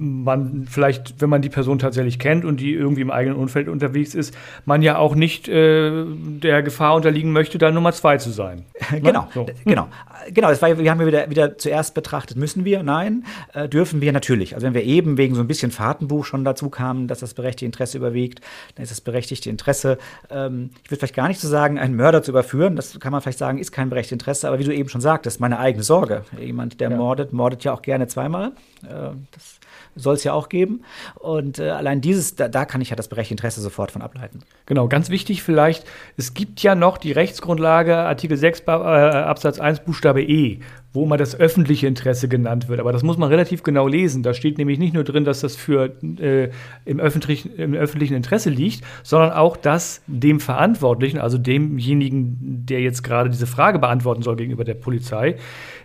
man 0.00 0.66
vielleicht, 0.68 1.20
wenn 1.20 1.30
man 1.30 1.42
die 1.42 1.48
Person 1.48 1.78
tatsächlich 1.78 2.18
kennt 2.18 2.44
und 2.44 2.58
die 2.60 2.72
irgendwie 2.72 3.02
im 3.02 3.10
eigenen 3.10 3.36
Umfeld 3.36 3.68
unterwegs 3.68 4.14
ist, 4.14 4.36
man 4.64 4.82
ja 4.82 4.96
auch 4.98 5.14
nicht 5.14 5.48
äh, 5.48 6.04
der 6.06 6.62
Gefahr 6.62 6.94
unterliegen 6.94 7.32
möchte, 7.32 7.58
da 7.58 7.70
Nummer 7.70 7.92
zwei 7.92 8.18
zu 8.18 8.30
sein. 8.30 8.64
Ne? 8.90 9.02
Genau, 9.02 9.28
so. 9.34 9.46
genau, 9.64 9.88
genau. 10.32 10.48
Das 10.48 10.62
war, 10.62 10.78
wir 10.78 10.90
haben 10.90 11.00
ja 11.00 11.06
wieder, 11.06 11.30
wieder 11.30 11.58
zuerst 11.58 11.94
betrachtet, 11.94 12.38
müssen 12.38 12.64
wir? 12.64 12.82
Nein, 12.82 13.24
äh, 13.52 13.68
dürfen 13.68 14.00
wir 14.00 14.12
natürlich. 14.12 14.54
Also 14.54 14.66
wenn 14.66 14.72
wir 14.72 14.82
eben 14.82 15.18
wegen 15.18 15.34
so 15.34 15.42
ein 15.42 15.46
bisschen 15.46 15.70
Fahrtenbuch 15.70 16.24
schon 16.24 16.42
dazu 16.42 16.70
kamen, 16.70 17.06
dass 17.06 17.18
das 17.18 17.34
berechtigte 17.34 17.66
Interesse 17.66 17.98
überwiegt, 17.98 18.40
dann 18.74 18.84
ist 18.84 18.90
das 18.90 19.02
berechtigte 19.02 19.50
Interesse, 19.50 19.98
ähm, 20.30 20.70
ich 20.82 20.90
würde 20.90 21.00
vielleicht 21.00 21.14
gar 21.14 21.28
nicht 21.28 21.38
so 21.38 21.48
sagen, 21.48 21.78
einen 21.78 21.96
Mörder 21.96 22.22
zu 22.22 22.30
überführen, 22.30 22.76
das 22.76 22.98
kann 22.98 23.12
man 23.12 23.20
vielleicht 23.20 23.38
sagen, 23.38 23.58
ist 23.58 23.72
kein 23.72 23.90
berechtigtes 23.90 24.14
Interesse, 24.14 24.48
aber 24.48 24.58
wie 24.58 24.64
du 24.64 24.74
eben 24.74 24.88
schon 24.88 25.02
sagtest, 25.02 25.38
meine 25.38 25.58
eigene 25.58 25.84
Sorge. 25.84 26.24
Jemand, 26.40 26.80
der 26.80 26.90
ja. 26.90 26.96
mordet, 26.96 27.34
mordet 27.34 27.62
ja 27.64 27.74
auch 27.74 27.82
gerne 27.82 28.06
zweimal. 28.06 28.52
Äh, 28.84 29.10
das 29.32 29.58
soll 29.96 30.14
es 30.14 30.24
ja 30.24 30.32
auch 30.32 30.48
geben. 30.48 30.82
Und 31.16 31.58
äh, 31.58 31.70
allein 31.70 32.00
dieses, 32.00 32.36
da, 32.36 32.48
da, 32.48 32.64
kann 32.64 32.80
ich 32.80 32.90
ja 32.90 32.96
das 32.96 33.08
berechtigte 33.08 33.40
Interesse 33.40 33.60
sofort 33.60 33.90
von 33.90 34.02
ableiten. 34.02 34.40
Genau, 34.66 34.88
ganz 34.88 35.10
wichtig 35.10 35.42
vielleicht, 35.42 35.84
es 36.16 36.34
gibt 36.34 36.62
ja 36.62 36.74
noch 36.74 36.98
die 36.98 37.12
Rechtsgrundlage 37.12 37.96
Artikel 37.96 38.36
6 38.36 38.60
äh, 38.66 38.70
Absatz 38.70 39.60
1 39.60 39.80
Buchstabe 39.80 40.22
E, 40.22 40.60
wo 40.92 41.04
mal 41.04 41.18
das 41.18 41.38
öffentliche 41.38 41.86
Interesse 41.86 42.28
genannt 42.28 42.68
wird. 42.68 42.80
Aber 42.80 42.92
das 42.92 43.02
muss 43.02 43.18
man 43.18 43.28
relativ 43.28 43.62
genau 43.62 43.86
lesen. 43.86 44.22
Da 44.22 44.32
steht 44.32 44.56
nämlich 44.56 44.78
nicht 44.78 44.94
nur 44.94 45.04
drin, 45.04 45.24
dass 45.24 45.40
das 45.40 45.54
für 45.54 45.92
äh, 46.20 46.50
im, 46.86 46.98
öffentlichen, 46.98 47.54
im 47.56 47.74
öffentlichen 47.74 48.14
Interesse 48.14 48.48
liegt, 48.48 48.82
sondern 49.02 49.32
auch, 49.32 49.56
dass 49.56 50.02
dem 50.06 50.40
Verantwortlichen, 50.40 51.18
also 51.18 51.36
demjenigen, 51.36 52.64
der 52.66 52.80
jetzt 52.80 53.02
gerade 53.02 53.28
diese 53.28 53.46
Frage 53.46 53.78
beantworten 53.78 54.22
soll 54.22 54.36
gegenüber 54.36 54.64
der 54.64 54.74
Polizei, 54.74 55.36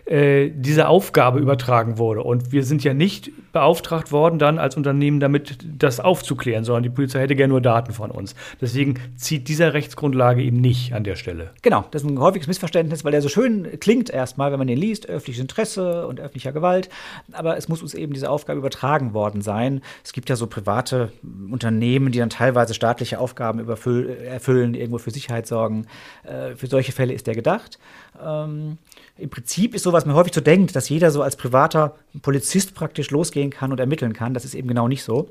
äh, 0.06 0.50
diese 0.54 0.88
Aufgabe 0.88 1.38
übertragen 1.38 1.98
wurde. 1.98 2.22
Und 2.22 2.52
wir 2.52 2.64
sind 2.64 2.84
ja 2.84 2.94
nicht 2.94 3.30
beauftragt 3.52 4.12
worden, 4.12 4.38
dann 4.38 4.58
als 4.58 4.76
Unternehmen 4.76 5.20
damit 5.20 5.58
das 5.78 6.00
aufzuklären, 6.00 6.64
sondern 6.64 6.82
die 6.82 6.90
Polizei 6.90 7.20
hätte 7.20 7.36
gerne 7.36 7.52
nur 7.52 7.60
Daten 7.60 7.92
von 7.92 8.10
uns. 8.10 8.34
Deswegen 8.60 8.96
zieht 9.16 9.48
dieser 9.48 9.72
Rechtsgrundlage 9.72 10.42
eben 10.42 10.60
nicht 10.60 10.92
an 10.92 11.04
der 11.04 11.16
Stelle. 11.16 11.50
Genau, 11.62 11.84
das 11.90 12.02
ist 12.02 12.10
ein 12.10 12.18
häufiges 12.18 12.48
Missverständnis, 12.48 13.04
weil 13.04 13.12
der 13.12 13.22
so 13.22 13.28
schön 13.28 13.80
klingt 13.80 14.10
erstmal, 14.10 14.52
wenn 14.52 14.58
man 14.58 14.66
den 14.66 14.76
liest, 14.78 14.93
öffentliches 15.08 15.40
Interesse 15.40 16.06
und 16.06 16.20
öffentlicher 16.20 16.52
Gewalt. 16.52 16.88
Aber 17.32 17.56
es 17.56 17.68
muss 17.68 17.82
uns 17.82 17.94
eben 17.94 18.12
diese 18.12 18.30
Aufgabe 18.30 18.58
übertragen 18.58 19.14
worden 19.14 19.42
sein. 19.42 19.82
Es 20.04 20.12
gibt 20.12 20.28
ja 20.30 20.36
so 20.36 20.46
private 20.46 21.12
Unternehmen, 21.50 22.12
die 22.12 22.18
dann 22.18 22.30
teilweise 22.30 22.74
staatliche 22.74 23.18
Aufgaben 23.18 23.58
erfüllen, 23.68 24.74
irgendwo 24.74 24.98
für 24.98 25.10
Sicherheit 25.10 25.46
sorgen. 25.46 25.86
Äh, 26.22 26.54
für 26.56 26.66
solche 26.66 26.92
Fälle 26.92 27.12
ist 27.12 27.26
der 27.26 27.34
gedacht. 27.34 27.78
Ähm, 28.24 28.78
Im 29.18 29.30
Prinzip 29.30 29.74
ist 29.74 29.82
so, 29.82 29.92
was 29.92 30.06
man 30.06 30.14
häufig 30.14 30.34
so 30.34 30.40
denkt, 30.40 30.76
dass 30.76 30.88
jeder 30.88 31.10
so 31.10 31.22
als 31.22 31.36
privater 31.36 31.96
Polizist 32.22 32.74
praktisch 32.74 33.10
losgehen 33.10 33.50
kann 33.50 33.72
und 33.72 33.80
ermitteln 33.80 34.12
kann. 34.12 34.34
Das 34.34 34.44
ist 34.44 34.54
eben 34.54 34.68
genau 34.68 34.88
nicht 34.88 35.02
so. 35.02 35.28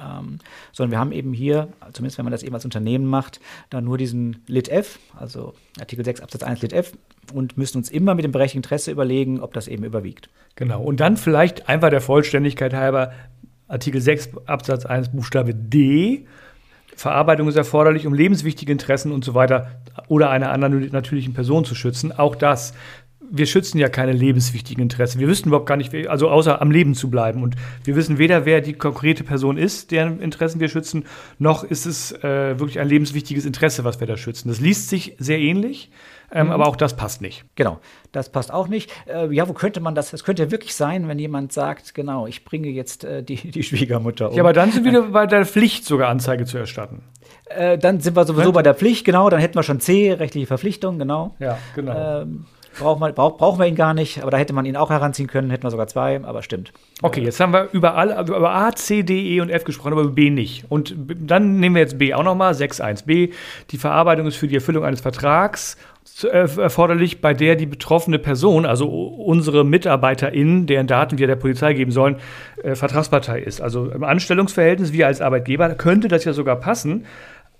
Ähm, 0.00 0.38
sondern 0.72 0.92
wir 0.92 0.98
haben 0.98 1.12
eben 1.12 1.32
hier, 1.32 1.68
zumindest 1.92 2.18
wenn 2.18 2.24
man 2.24 2.32
das 2.32 2.42
eben 2.42 2.54
als 2.54 2.64
Unternehmen 2.64 3.06
macht, 3.06 3.40
dann 3.68 3.84
nur 3.84 3.98
diesen 3.98 4.42
Lit 4.46 4.68
F, 4.68 4.98
also 5.18 5.54
Artikel 5.78 6.04
6 6.04 6.20
Absatz 6.20 6.42
1 6.42 6.62
Lit 6.62 6.72
F 6.72 6.92
und 7.32 7.58
müssen 7.58 7.78
uns 7.78 7.90
immer 7.90 8.14
mit 8.14 8.24
dem 8.24 8.32
berechtigten 8.32 8.60
Interesse 8.60 8.90
überlegen, 8.90 9.40
ob 9.40 9.52
das 9.52 9.68
eben 9.68 9.84
überwiegt. 9.84 10.30
Genau. 10.56 10.82
Und 10.82 11.00
dann 11.00 11.16
vielleicht 11.16 11.68
einfach 11.68 11.90
der 11.90 12.00
Vollständigkeit 12.00 12.72
halber 12.74 13.12
Artikel 13.68 14.00
6 14.00 14.30
Absatz 14.46 14.86
1 14.86 15.10
Buchstabe 15.10 15.54
D. 15.54 16.26
Verarbeitung 16.96 17.48
ist 17.48 17.56
erforderlich, 17.56 18.06
um 18.06 18.12
lebenswichtige 18.12 18.70
Interessen 18.70 19.12
und 19.12 19.24
so 19.24 19.34
weiter 19.34 19.70
oder 20.08 20.28
einer 20.28 20.50
anderen 20.50 20.90
natürlichen 20.90 21.32
Person 21.32 21.64
zu 21.64 21.74
schützen. 21.74 22.12
Auch 22.12 22.34
das 22.34 22.74
wir 23.30 23.46
schützen 23.46 23.78
ja 23.78 23.88
keine 23.88 24.12
lebenswichtigen 24.12 24.82
Interessen. 24.82 25.20
Wir 25.20 25.28
wissen 25.28 25.48
überhaupt 25.48 25.66
gar 25.66 25.76
nicht, 25.76 25.94
also 26.08 26.28
außer 26.28 26.60
am 26.60 26.70
Leben 26.70 26.94
zu 26.94 27.10
bleiben. 27.10 27.42
Und 27.42 27.56
wir 27.84 27.96
wissen 27.96 28.18
weder, 28.18 28.44
wer 28.44 28.60
die 28.60 28.72
konkrete 28.72 29.24
Person 29.24 29.56
ist, 29.56 29.90
deren 29.90 30.20
Interessen 30.20 30.60
wir 30.60 30.68
schützen, 30.68 31.04
noch 31.38 31.64
ist 31.64 31.86
es 31.86 32.12
äh, 32.12 32.58
wirklich 32.58 32.80
ein 32.80 32.88
lebenswichtiges 32.88 33.46
Interesse, 33.46 33.84
was 33.84 34.00
wir 34.00 34.06
da 34.06 34.16
schützen. 34.16 34.48
Das 34.48 34.60
liest 34.60 34.88
sich 34.88 35.16
sehr 35.18 35.38
ähnlich. 35.38 35.90
Ähm, 36.32 36.46
mhm. 36.46 36.52
Aber 36.52 36.68
auch 36.68 36.76
das 36.76 36.96
passt 36.96 37.22
nicht. 37.22 37.44
Genau, 37.56 37.80
das 38.12 38.30
passt 38.30 38.52
auch 38.52 38.68
nicht. 38.68 38.92
Äh, 39.06 39.32
ja, 39.34 39.48
wo 39.48 39.52
könnte 39.52 39.80
man 39.80 39.94
das? 39.94 40.12
Es 40.12 40.22
könnte 40.22 40.44
ja 40.44 40.50
wirklich 40.50 40.74
sein, 40.74 41.08
wenn 41.08 41.18
jemand 41.18 41.52
sagt, 41.52 41.94
genau, 41.94 42.26
ich 42.26 42.44
bringe 42.44 42.68
jetzt 42.68 43.04
äh, 43.04 43.22
die, 43.22 43.50
die 43.50 43.62
Schwiegermutter 43.62 44.30
um. 44.30 44.36
Ja, 44.36 44.42
aber 44.42 44.52
dann 44.52 44.70
sind 44.70 44.84
wir 44.84 44.92
wieder 44.92 45.02
bei 45.10 45.26
der 45.26 45.44
Pflicht, 45.44 45.84
sogar 45.84 46.08
Anzeige 46.08 46.44
zu 46.44 46.56
erstatten. 46.56 47.02
Äh, 47.46 47.78
dann 47.78 48.00
sind 48.00 48.16
wir 48.16 48.24
sowieso 48.24 48.42
Könnte. 48.42 48.52
bei 48.52 48.62
der 48.62 48.74
Pflicht, 48.74 49.04
genau. 49.04 49.28
Dann 49.28 49.40
hätten 49.40 49.56
wir 49.56 49.64
schon 49.64 49.80
C, 49.80 50.12
rechtliche 50.12 50.46
Verpflichtung, 50.46 50.98
genau. 50.98 51.34
Ja, 51.40 51.58
genau. 51.74 52.22
Ähm, 52.22 52.46
Brauchen 52.78 53.00
wir, 53.00 53.12
brauch, 53.12 53.36
brauchen 53.36 53.58
wir 53.58 53.66
ihn 53.66 53.74
gar 53.74 53.94
nicht, 53.94 54.22
aber 54.22 54.30
da 54.30 54.36
hätte 54.36 54.52
man 54.52 54.64
ihn 54.64 54.76
auch 54.76 54.90
heranziehen 54.90 55.28
können, 55.28 55.50
hätten 55.50 55.64
wir 55.64 55.70
sogar 55.70 55.86
zwei, 55.88 56.20
aber 56.22 56.42
stimmt. 56.42 56.72
Okay, 57.02 57.22
jetzt 57.22 57.40
haben 57.40 57.52
wir 57.52 57.68
über, 57.72 57.96
alle, 57.96 58.20
über 58.20 58.54
A, 58.54 58.72
C, 58.72 59.02
D, 59.02 59.34
E 59.34 59.40
und 59.40 59.50
F 59.50 59.64
gesprochen, 59.64 59.92
aber 59.92 60.02
über 60.02 60.12
B 60.12 60.30
nicht. 60.30 60.64
Und 60.68 60.94
dann 60.96 61.58
nehmen 61.58 61.74
wir 61.74 61.82
jetzt 61.82 61.98
B 61.98 62.14
auch 62.14 62.22
nochmal, 62.22 62.52
6.1b. 62.52 63.32
Die 63.70 63.78
Verarbeitung 63.78 64.26
ist 64.26 64.36
für 64.36 64.48
die 64.48 64.54
Erfüllung 64.54 64.84
eines 64.84 65.00
Vertrags 65.00 65.76
äh, 66.24 66.48
erforderlich, 66.58 67.20
bei 67.20 67.34
der 67.34 67.56
die 67.56 67.66
betroffene 67.66 68.18
Person, 68.18 68.66
also 68.66 68.88
unsere 68.88 69.64
MitarbeiterInnen, 69.64 70.66
deren 70.66 70.86
Daten 70.86 71.18
wir 71.18 71.26
der 71.26 71.36
Polizei 71.36 71.72
geben 71.74 71.92
sollen, 71.92 72.16
äh, 72.62 72.74
Vertragspartei 72.74 73.40
ist. 73.40 73.60
Also 73.60 73.90
im 73.90 74.04
Anstellungsverhältnis, 74.04 74.92
wir 74.92 75.06
als 75.06 75.20
Arbeitgeber, 75.20 75.70
könnte 75.74 76.08
das 76.08 76.24
ja 76.24 76.32
sogar 76.32 76.56
passen. 76.56 77.06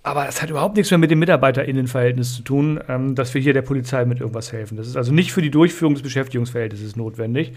Aber 0.02 0.24
das 0.24 0.40
hat 0.40 0.48
überhaupt 0.48 0.76
nichts 0.76 0.90
mehr 0.90 0.96
mit 0.96 1.10
dem 1.10 1.18
MitarbeiterInnenverhältnis 1.18 2.34
zu 2.34 2.42
tun, 2.42 2.80
ähm, 2.88 3.14
dass 3.14 3.34
wir 3.34 3.42
hier 3.42 3.52
der 3.52 3.60
Polizei 3.60 4.06
mit 4.06 4.20
irgendwas 4.20 4.50
helfen. 4.50 4.78
Das 4.78 4.86
ist 4.86 4.96
also 4.96 5.12
nicht 5.12 5.30
für 5.30 5.42
die 5.42 5.50
Durchführung 5.50 5.92
des 5.92 6.02
Beschäftigungsverhältnisses 6.02 6.96
notwendig. 6.96 7.52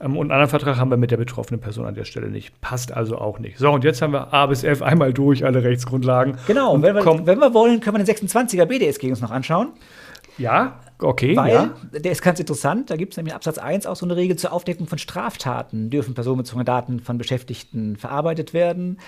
Ähm, 0.00 0.18
und 0.18 0.26
einen 0.26 0.32
anderen 0.32 0.50
Vertrag 0.50 0.76
haben 0.76 0.90
wir 0.90 0.98
mit 0.98 1.10
der 1.10 1.16
betroffenen 1.16 1.58
Person 1.58 1.86
an 1.86 1.94
der 1.94 2.04
Stelle 2.04 2.28
nicht. 2.28 2.60
Passt 2.60 2.92
also 2.92 3.16
auch 3.16 3.38
nicht. 3.38 3.56
So, 3.56 3.70
und 3.70 3.82
jetzt 3.82 4.02
haben 4.02 4.12
wir 4.12 4.34
A 4.34 4.44
bis 4.44 4.62
F 4.62 4.82
einmal 4.82 5.14
durch, 5.14 5.42
alle 5.46 5.64
Rechtsgrundlagen. 5.64 6.36
Genau, 6.46 6.74
und 6.74 6.82
wenn 6.82 6.94
wir, 6.94 7.26
wenn 7.26 7.38
wir 7.38 7.54
wollen, 7.54 7.80
können 7.80 7.96
wir 7.96 8.04
den 8.04 8.14
26er 8.14 8.66
BDSG 8.66 9.08
uns 9.08 9.22
noch 9.22 9.30
anschauen. 9.30 9.68
Ja, 10.36 10.80
okay. 10.98 11.34
Weil, 11.34 11.52
ja. 11.52 11.74
der 11.92 12.12
ist 12.12 12.20
ganz 12.20 12.38
interessant, 12.38 12.90
da 12.90 12.96
gibt 12.96 13.14
es 13.14 13.16
nämlich 13.16 13.32
in 13.32 13.36
Absatz 13.36 13.56
1 13.56 13.86
auch 13.86 13.96
so 13.96 14.04
eine 14.04 14.16
Regel 14.16 14.36
zur 14.36 14.52
Aufdeckung 14.52 14.86
von 14.86 14.98
Straftaten. 14.98 15.88
Dürfen 15.88 16.12
personenbezogene 16.12 16.66
Daten 16.66 17.00
von 17.00 17.16
Beschäftigten 17.16 17.96
verarbeitet 17.96 18.52
werden. 18.52 18.98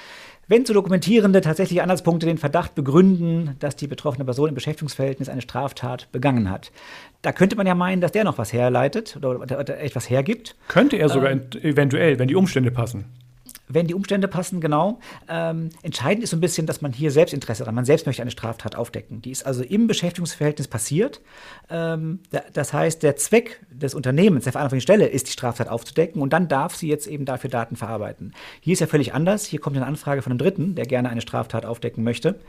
Wenn 0.50 0.64
zu 0.64 0.72
Dokumentierende 0.72 1.42
tatsächlich 1.42 1.82
Anhaltspunkte 1.82 2.24
den 2.24 2.38
Verdacht 2.38 2.74
begründen, 2.74 3.54
dass 3.58 3.76
die 3.76 3.86
betroffene 3.86 4.24
Person 4.24 4.48
im 4.48 4.54
Beschäftigungsverhältnis 4.54 5.28
eine 5.28 5.42
Straftat 5.42 6.10
begangen 6.10 6.50
hat. 6.50 6.72
Da 7.20 7.32
könnte 7.32 7.54
man 7.54 7.66
ja 7.66 7.74
meinen, 7.74 8.00
dass 8.00 8.12
der 8.12 8.24
noch 8.24 8.38
was 8.38 8.54
herleitet 8.54 9.16
oder, 9.16 9.42
etwas 9.78 10.08
hergibt. 10.08 10.56
Könnte 10.68 10.96
er 10.96 11.10
sogar 11.10 11.32
ähm, 11.32 11.42
eventuell, 11.60 12.18
wenn 12.18 12.28
die 12.28 12.34
Umstände 12.34 12.70
passen 12.70 13.04
wenn 13.68 13.86
die 13.86 13.94
Umstände 13.94 14.28
passen, 14.28 14.60
genau. 14.60 15.00
Ähm, 15.28 15.70
entscheidend 15.82 16.24
ist 16.24 16.30
so 16.30 16.36
ein 16.36 16.40
bisschen, 16.40 16.66
dass 16.66 16.80
man 16.80 16.92
hier 16.92 17.10
Selbstinteresse 17.10 17.66
hat. 17.66 17.72
Man 17.72 17.84
selbst 17.84 18.06
möchte 18.06 18.22
eine 18.22 18.30
Straftat 18.30 18.76
aufdecken. 18.76 19.22
Die 19.22 19.30
ist 19.30 19.46
also 19.46 19.62
im 19.62 19.86
Beschäftigungsverhältnis 19.86 20.68
passiert. 20.68 21.20
Ähm, 21.70 22.20
das 22.52 22.72
heißt, 22.72 23.02
der 23.02 23.16
Zweck 23.16 23.60
des 23.70 23.94
Unternehmens, 23.94 24.44
der 24.44 24.52
verantwortlichen 24.52 24.82
Stelle, 24.82 25.06
ist 25.06 25.28
die 25.28 25.32
Straftat 25.32 25.68
aufzudecken 25.68 26.22
und 26.22 26.32
dann 26.32 26.48
darf 26.48 26.74
sie 26.74 26.88
jetzt 26.88 27.06
eben 27.06 27.24
dafür 27.24 27.50
Daten 27.50 27.76
verarbeiten. 27.76 28.34
Hier 28.60 28.72
ist 28.72 28.80
ja 28.80 28.86
völlig 28.86 29.14
anders. 29.14 29.44
Hier 29.44 29.60
kommt 29.60 29.76
eine 29.76 29.86
Anfrage 29.86 30.22
von 30.22 30.32
einem 30.32 30.38
Dritten, 30.38 30.74
der 30.74 30.86
gerne 30.86 31.10
eine 31.10 31.20
Straftat 31.20 31.66
aufdecken 31.66 32.04
möchte. 32.04 32.40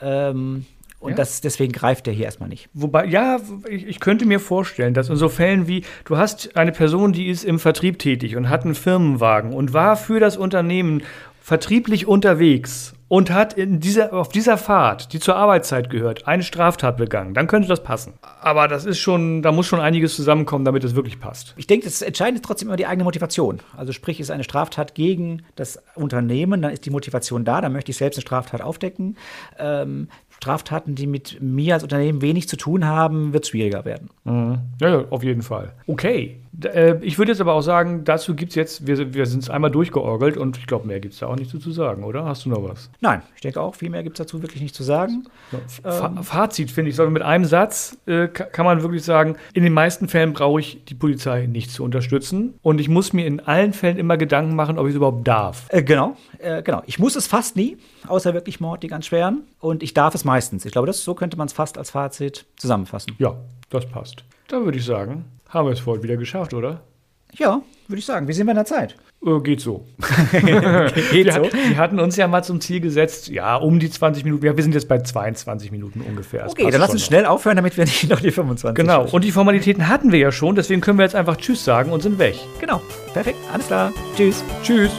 Ähm, 0.00 0.66
und 1.00 1.10
ja. 1.10 1.16
das, 1.16 1.40
deswegen 1.40 1.72
greift 1.72 2.06
der 2.06 2.14
hier 2.14 2.24
erstmal 2.24 2.48
nicht. 2.48 2.68
Wobei, 2.72 3.06
ja, 3.06 3.38
ich, 3.68 3.86
ich, 3.86 4.00
könnte 4.00 4.26
mir 4.26 4.40
vorstellen, 4.40 4.94
dass 4.94 5.08
in 5.08 5.16
so 5.16 5.28
Fällen 5.28 5.68
wie, 5.68 5.84
du 6.04 6.16
hast 6.16 6.56
eine 6.56 6.72
Person, 6.72 7.12
die 7.12 7.28
ist 7.28 7.44
im 7.44 7.58
Vertrieb 7.58 7.98
tätig 7.98 8.36
und 8.36 8.48
hat 8.48 8.64
einen 8.64 8.74
Firmenwagen 8.74 9.52
und 9.52 9.72
war 9.72 9.96
für 9.96 10.18
das 10.18 10.36
Unternehmen 10.36 11.02
vertrieblich 11.40 12.06
unterwegs 12.06 12.94
und 13.08 13.30
hat 13.30 13.54
in 13.54 13.80
dieser, 13.80 14.12
auf 14.12 14.28
dieser 14.28 14.58
Fahrt, 14.58 15.14
die 15.14 15.18
zur 15.18 15.34
Arbeitszeit 15.36 15.88
gehört, 15.88 16.28
eine 16.28 16.42
Straftat 16.42 16.98
begangen, 16.98 17.32
dann 17.32 17.46
könnte 17.46 17.68
das 17.68 17.82
passen. 17.82 18.12
Aber 18.42 18.68
das 18.68 18.84
ist 18.84 18.98
schon, 18.98 19.40
da 19.40 19.50
muss 19.50 19.66
schon 19.66 19.80
einiges 19.80 20.14
zusammenkommen, 20.14 20.66
damit 20.66 20.84
es 20.84 20.94
wirklich 20.94 21.18
passt. 21.18 21.54
Ich 21.56 21.66
denke, 21.66 21.86
das 21.86 22.02
Entscheidende 22.02 22.40
ist 22.40 22.44
trotzdem 22.44 22.68
immer 22.68 22.76
die 22.76 22.86
eigene 22.86 23.04
Motivation. 23.04 23.60
Also 23.76 23.92
sprich, 23.92 24.20
ist 24.20 24.30
eine 24.30 24.44
Straftat 24.44 24.94
gegen 24.94 25.42
das 25.56 25.82
Unternehmen, 25.94 26.60
dann 26.60 26.72
ist 26.72 26.84
die 26.84 26.90
Motivation 26.90 27.46
da, 27.46 27.62
dann 27.62 27.72
möchte 27.72 27.90
ich 27.90 27.96
selbst 27.96 28.18
eine 28.18 28.22
Straftat 28.22 28.60
aufdecken. 28.60 29.16
Ähm, 29.58 30.08
Straftaten, 30.38 30.94
die 30.94 31.08
mit 31.08 31.38
mir 31.42 31.74
als 31.74 31.82
Unternehmen 31.82 32.22
wenig 32.22 32.48
zu 32.48 32.56
tun 32.56 32.84
haben, 32.86 33.32
wird 33.32 33.48
schwieriger 33.48 33.84
werden. 33.84 34.08
Mhm. 34.24 34.58
Ja, 34.80 35.04
auf 35.10 35.24
jeden 35.24 35.42
Fall. 35.42 35.72
Okay. 35.88 36.40
Äh, 36.64 36.96
ich 37.02 37.18
würde 37.18 37.32
jetzt 37.32 37.40
aber 37.40 37.52
auch 37.52 37.62
sagen, 37.62 38.04
dazu 38.04 38.34
gibt 38.34 38.50
es 38.50 38.56
jetzt, 38.56 38.86
wir, 38.86 39.14
wir 39.14 39.26
sind 39.26 39.42
es 39.42 39.50
einmal 39.50 39.70
durchgeorgelt 39.70 40.36
und 40.36 40.58
ich 40.58 40.66
glaube, 40.66 40.86
mehr 40.86 41.00
gibt 41.00 41.14
es 41.14 41.20
da 41.20 41.26
auch 41.26 41.36
nicht 41.36 41.50
zu 41.50 41.70
sagen, 41.70 42.04
oder? 42.04 42.24
Hast 42.24 42.44
du 42.44 42.50
noch 42.50 42.62
was? 42.62 42.90
Nein, 43.00 43.22
ich 43.34 43.40
denke 43.40 43.60
auch, 43.60 43.74
viel 43.74 43.90
mehr 43.90 44.02
gibt 44.02 44.18
es 44.18 44.26
dazu 44.26 44.42
wirklich 44.42 44.62
nicht 44.62 44.74
zu 44.74 44.82
sagen. 44.82 45.24
Ja. 45.52 46.06
Ähm, 46.06 46.22
Fazit 46.22 46.70
finde 46.70 46.90
ich, 46.90 46.96
sondern 46.96 47.12
mit 47.12 47.22
einem 47.22 47.44
Satz 47.44 47.96
äh, 48.06 48.28
kann 48.28 48.64
man 48.64 48.82
wirklich 48.82 49.04
sagen, 49.04 49.36
in 49.52 49.62
den 49.62 49.72
meisten 49.72 50.08
Fällen 50.08 50.32
brauche 50.32 50.60
ich 50.60 50.84
die 50.84 50.94
Polizei 50.94 51.46
nicht 51.46 51.70
zu 51.70 51.84
unterstützen 51.84 52.54
und 52.62 52.80
ich 52.80 52.88
muss 52.88 53.12
mir 53.12 53.26
in 53.26 53.40
allen 53.40 53.72
Fällen 53.72 53.98
immer 53.98 54.16
Gedanken 54.16 54.56
machen, 54.56 54.78
ob 54.78 54.86
ich 54.86 54.90
es 54.90 54.96
überhaupt 54.96 55.26
darf. 55.26 55.66
Äh, 55.68 55.82
genau, 55.82 56.16
äh, 56.38 56.62
genau. 56.62 56.82
Ich 56.86 56.98
muss 56.98 57.16
es 57.16 57.26
fast 57.26 57.56
nie, 57.56 57.76
außer 58.06 58.34
wirklich 58.34 58.60
Mord, 58.60 58.82
die 58.82 58.88
ganz 58.88 59.06
schweren. 59.06 59.42
Und 59.60 59.82
ich 59.82 59.94
darf 59.94 60.14
es 60.14 60.24
meistens. 60.24 60.64
Ich 60.64 60.72
glaube, 60.72 60.86
das, 60.86 61.02
so 61.02 61.14
könnte 61.14 61.36
man 61.36 61.46
es 61.46 61.52
fast 61.52 61.78
als 61.78 61.90
Fazit 61.90 62.46
zusammenfassen. 62.56 63.14
Ja, 63.18 63.36
das 63.70 63.86
passt. 63.86 64.24
Dann 64.48 64.64
würde 64.64 64.78
ich 64.78 64.84
sagen, 64.84 65.24
haben 65.48 65.66
wir 65.66 65.72
es 65.72 65.80
vorhin 65.80 66.02
wieder 66.02 66.16
geschafft, 66.16 66.54
oder? 66.54 66.82
Ja, 67.36 67.60
würde 67.88 67.98
ich 67.98 68.06
sagen. 68.06 68.28
Wie 68.28 68.32
sind 68.32 68.46
wir 68.46 68.52
in 68.52 68.56
der 68.56 68.64
Zeit? 68.64 68.96
Äh, 69.24 69.40
geht 69.40 69.60
so. 69.60 69.84
geht 70.32 71.26
wir, 71.26 71.32
so. 71.32 71.42
Wir 71.42 71.76
hatten 71.76 71.98
uns 72.00 72.16
ja 72.16 72.28
mal 72.28 72.42
zum 72.42 72.60
Ziel 72.60 72.80
gesetzt, 72.80 73.28
ja, 73.28 73.56
um 73.56 73.78
die 73.78 73.90
20 73.90 74.24
Minuten. 74.24 74.46
Ja, 74.46 74.56
wir 74.56 74.62
sind 74.62 74.74
jetzt 74.74 74.88
bei 74.88 74.98
22 74.98 75.70
Minuten 75.70 76.00
ungefähr. 76.00 76.44
Das 76.44 76.52
okay, 76.52 76.70
dann 76.70 76.80
lass 76.80 76.90
uns 76.90 77.04
schnell 77.04 77.26
aufhören, 77.26 77.56
damit 77.56 77.76
wir 77.76 77.84
nicht 77.84 78.08
noch 78.08 78.20
die 78.20 78.30
25 78.30 78.74
Genau, 78.74 79.06
und 79.10 79.24
die 79.24 79.32
Formalitäten 79.32 79.88
hatten 79.88 80.12
wir 80.12 80.18
ja 80.18 80.32
schon, 80.32 80.54
deswegen 80.54 80.80
können 80.80 80.98
wir 80.98 81.04
jetzt 81.04 81.16
einfach 81.16 81.36
Tschüss 81.36 81.64
sagen 81.64 81.92
und 81.92 82.02
sind 82.02 82.18
weg. 82.18 82.36
Genau, 82.60 82.80
perfekt, 83.12 83.38
alles 83.52 83.66
klar. 83.66 83.92
Tschüss. 84.16 84.44
Tschüss. 84.62 84.92